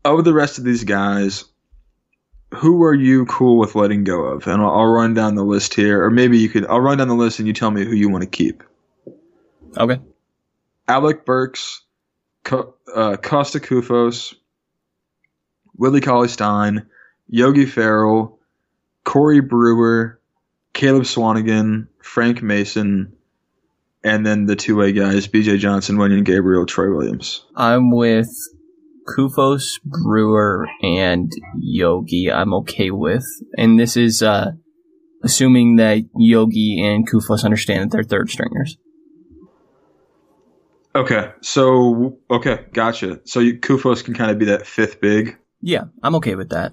[0.04, 1.44] Of the rest of these guys,
[2.54, 4.46] who are you cool with letting go of?
[4.46, 6.66] And I'll, I'll run down the list here, or maybe you could.
[6.66, 8.62] I'll run down the list and you tell me who you want to keep.
[9.76, 10.00] Okay.
[10.88, 11.82] Alec Burks,
[12.44, 14.34] Co- uh, Kosta Koufos,
[15.76, 16.86] Willie Cauley Stein,
[17.28, 18.38] Yogi Ferrell,
[19.04, 20.20] Corey Brewer,
[20.72, 23.12] Caleb Swanigan, Frank Mason,
[24.04, 27.44] and then the two way guys, BJ Johnson, Wenyen Gabriel, Troy Williams.
[27.56, 28.28] I'm with
[29.08, 32.30] Koufos, Brewer, and Yogi.
[32.30, 33.24] I'm okay with.
[33.56, 34.52] And this is uh,
[35.22, 38.78] assuming that Yogi and Koufos understand that they're third stringers.
[40.96, 43.20] Okay, so okay, gotcha.
[43.24, 45.36] So you, Koufos can kind of be that fifth big.
[45.60, 46.72] Yeah, I'm okay with that.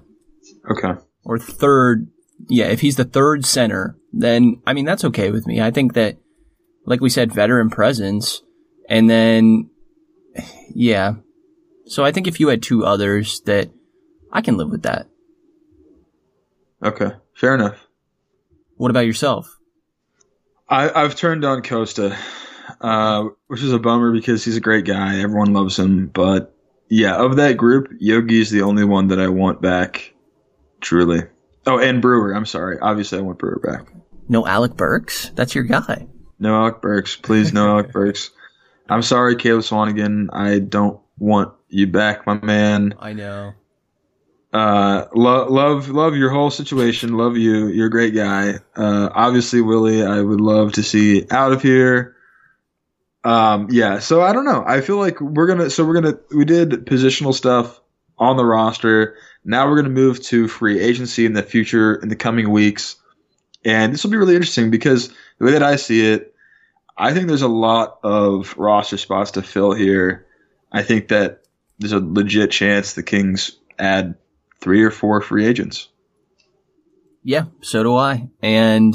[0.70, 0.98] Okay.
[1.24, 2.08] Or third.
[2.48, 5.60] Yeah, if he's the third center, then I mean that's okay with me.
[5.60, 6.16] I think that,
[6.86, 8.42] like we said, veteran presence,
[8.88, 9.68] and then
[10.74, 11.16] yeah.
[11.84, 13.70] So I think if you had two others, that
[14.32, 15.06] I can live with that.
[16.82, 17.86] Okay, fair enough.
[18.76, 19.58] What about yourself?
[20.68, 22.16] I, I've turned on Kosta,
[22.80, 25.20] uh, which is a bummer because he's a great guy.
[25.20, 26.08] Everyone loves him.
[26.08, 26.54] But
[26.88, 30.12] yeah, of that group, Yogi is the only one that I want back.
[30.80, 31.22] Truly.
[31.66, 32.32] Oh, and Brewer.
[32.34, 32.78] I'm sorry.
[32.80, 33.86] Obviously, I want Brewer back.
[34.28, 35.30] No Alec Burks?
[35.34, 36.06] That's your guy.
[36.38, 37.16] No Alec Burks.
[37.16, 38.30] Please, no Alec Burks.
[38.88, 40.28] I'm sorry, Caleb Swanigan.
[40.32, 42.94] I don't want you back, my man.
[42.98, 43.54] I know.
[44.52, 47.16] Uh, lo- love, love your whole situation.
[47.16, 47.66] Love you.
[47.68, 48.54] You're a great guy.
[48.76, 52.14] Uh, obviously, Willie, I would love to see out of here.
[53.24, 53.98] Um, yeah.
[54.00, 54.62] So I don't know.
[54.66, 55.70] I feel like we're gonna.
[55.70, 56.18] So we're gonna.
[56.34, 57.80] We did positional stuff
[58.18, 59.16] on the roster.
[59.44, 62.96] Now we're gonna move to free agency in the future in the coming weeks,
[63.64, 65.08] and this will be really interesting because
[65.38, 66.34] the way that I see it,
[66.96, 70.26] I think there's a lot of roster spots to fill here.
[70.70, 71.44] I think that
[71.78, 74.16] there's a legit chance the Kings add
[74.60, 75.88] three or four free agents.
[77.22, 78.28] Yeah, so do I.
[78.42, 78.94] And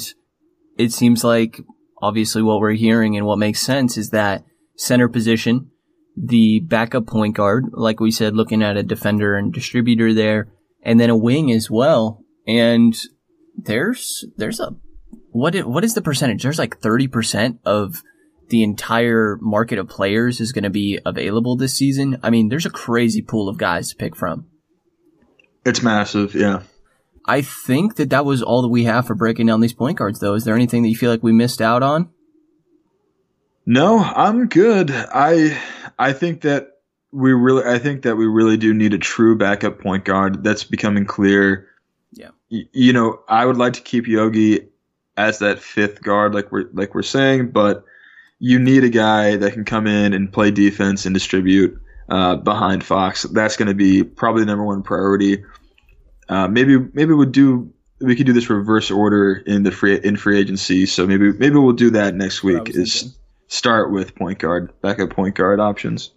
[0.77, 1.61] it seems like
[2.01, 4.43] obviously what we're hearing and what makes sense is that
[4.75, 5.71] center position,
[6.15, 10.99] the backup point guard, like we said, looking at a defender and distributor there, and
[10.99, 12.23] then a wing as well.
[12.47, 12.97] And
[13.57, 14.75] there's, there's a,
[15.31, 16.43] what what is the percentage?
[16.43, 18.01] There's like 30% of
[18.49, 22.19] the entire market of players is going to be available this season.
[22.23, 24.47] I mean, there's a crazy pool of guys to pick from.
[25.65, 26.63] It's massive, yeah.
[27.29, 30.19] I think that that was all that we have for breaking down these point guards,
[30.19, 30.33] though.
[30.33, 32.09] Is there anything that you feel like we missed out on?
[33.67, 34.89] No, I'm good.
[34.91, 35.61] I
[35.99, 36.79] I think that
[37.11, 40.43] we really I think that we really do need a true backup point guard.
[40.43, 41.67] That's becoming clear.
[42.13, 42.29] Yeah.
[42.49, 44.67] Y- you know, I would like to keep Yogi
[45.15, 47.85] as that fifth guard, like we're like we're saying, but
[48.39, 52.83] you need a guy that can come in and play defense and distribute uh, behind
[52.83, 53.21] Fox.
[53.21, 55.43] That's going to be probably the number one priority.
[56.29, 60.15] Uh, maybe maybe we'll do we could do this reverse order in the free in
[60.15, 60.85] free agency.
[60.85, 62.69] So maybe maybe we'll do that next week.
[62.69, 63.19] Is thinking.
[63.47, 66.11] start with point guard, backup point guard options.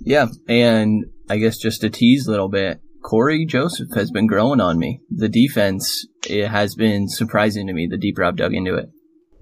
[0.00, 4.60] Yeah, and I guess just to tease a little bit, Cory Joseph has been growing
[4.60, 5.00] on me.
[5.10, 7.86] The defense it has been surprising to me.
[7.90, 8.90] The deeper I've dug into it.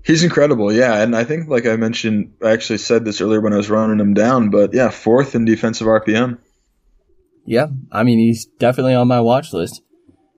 [0.04, 3.52] He's incredible, yeah, and I think like I mentioned, I actually said this earlier when
[3.52, 6.38] I was running him down, but yeah, fourth in defensive RPM.
[7.46, 9.80] Yeah, I mean he's definitely on my watch list.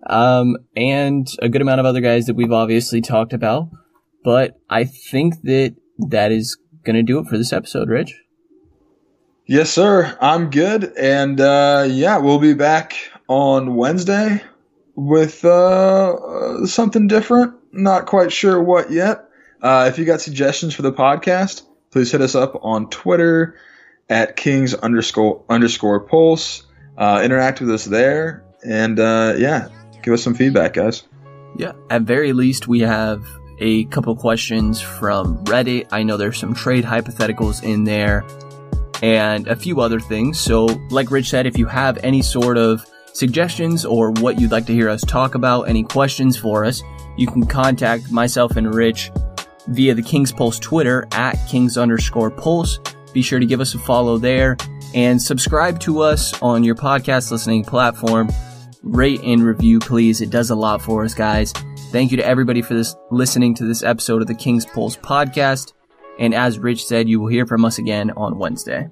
[0.06, 3.70] Um, and a good amount of other guys that we've obviously talked about,
[4.22, 8.14] but I think that that is gonna do it for this episode, Rich.
[9.46, 10.16] Yes, sir.
[10.20, 12.94] I'm good, and uh, yeah, we'll be back
[13.28, 14.42] on Wednesday
[14.94, 17.54] with uh, uh, something different.
[17.72, 19.28] Not quite sure what yet.
[19.60, 23.56] Uh, if you got suggestions for the podcast, please hit us up on Twitter
[24.08, 26.64] at Kings underscore underscore Pulse.
[26.96, 29.68] Uh, interact with us there, and uh, yeah,
[30.04, 31.04] give us some feedback, guys.
[31.56, 33.24] Yeah, at very least, we have
[33.58, 35.88] a couple questions from Reddit.
[35.92, 38.24] I know there's some trade hypotheticals in there
[39.02, 40.38] and a few other things.
[40.38, 44.66] So, like Rich said, if you have any sort of suggestions or what you'd like
[44.66, 46.82] to hear us talk about, any questions for us,
[47.16, 49.10] you can contact myself and Rich
[49.68, 52.78] via the King's Pulse Twitter at Kings underscore Pulse.
[53.12, 54.56] Be sure to give us a follow there
[54.94, 58.28] and subscribe to us on your podcast listening platform
[58.84, 60.20] rate and review, please.
[60.20, 61.52] It does a lot for us, guys.
[61.90, 65.72] Thank you to everybody for this listening to this episode of the King's Pulse podcast.
[66.18, 68.88] And as Rich said, you will hear from us again on Wednesday.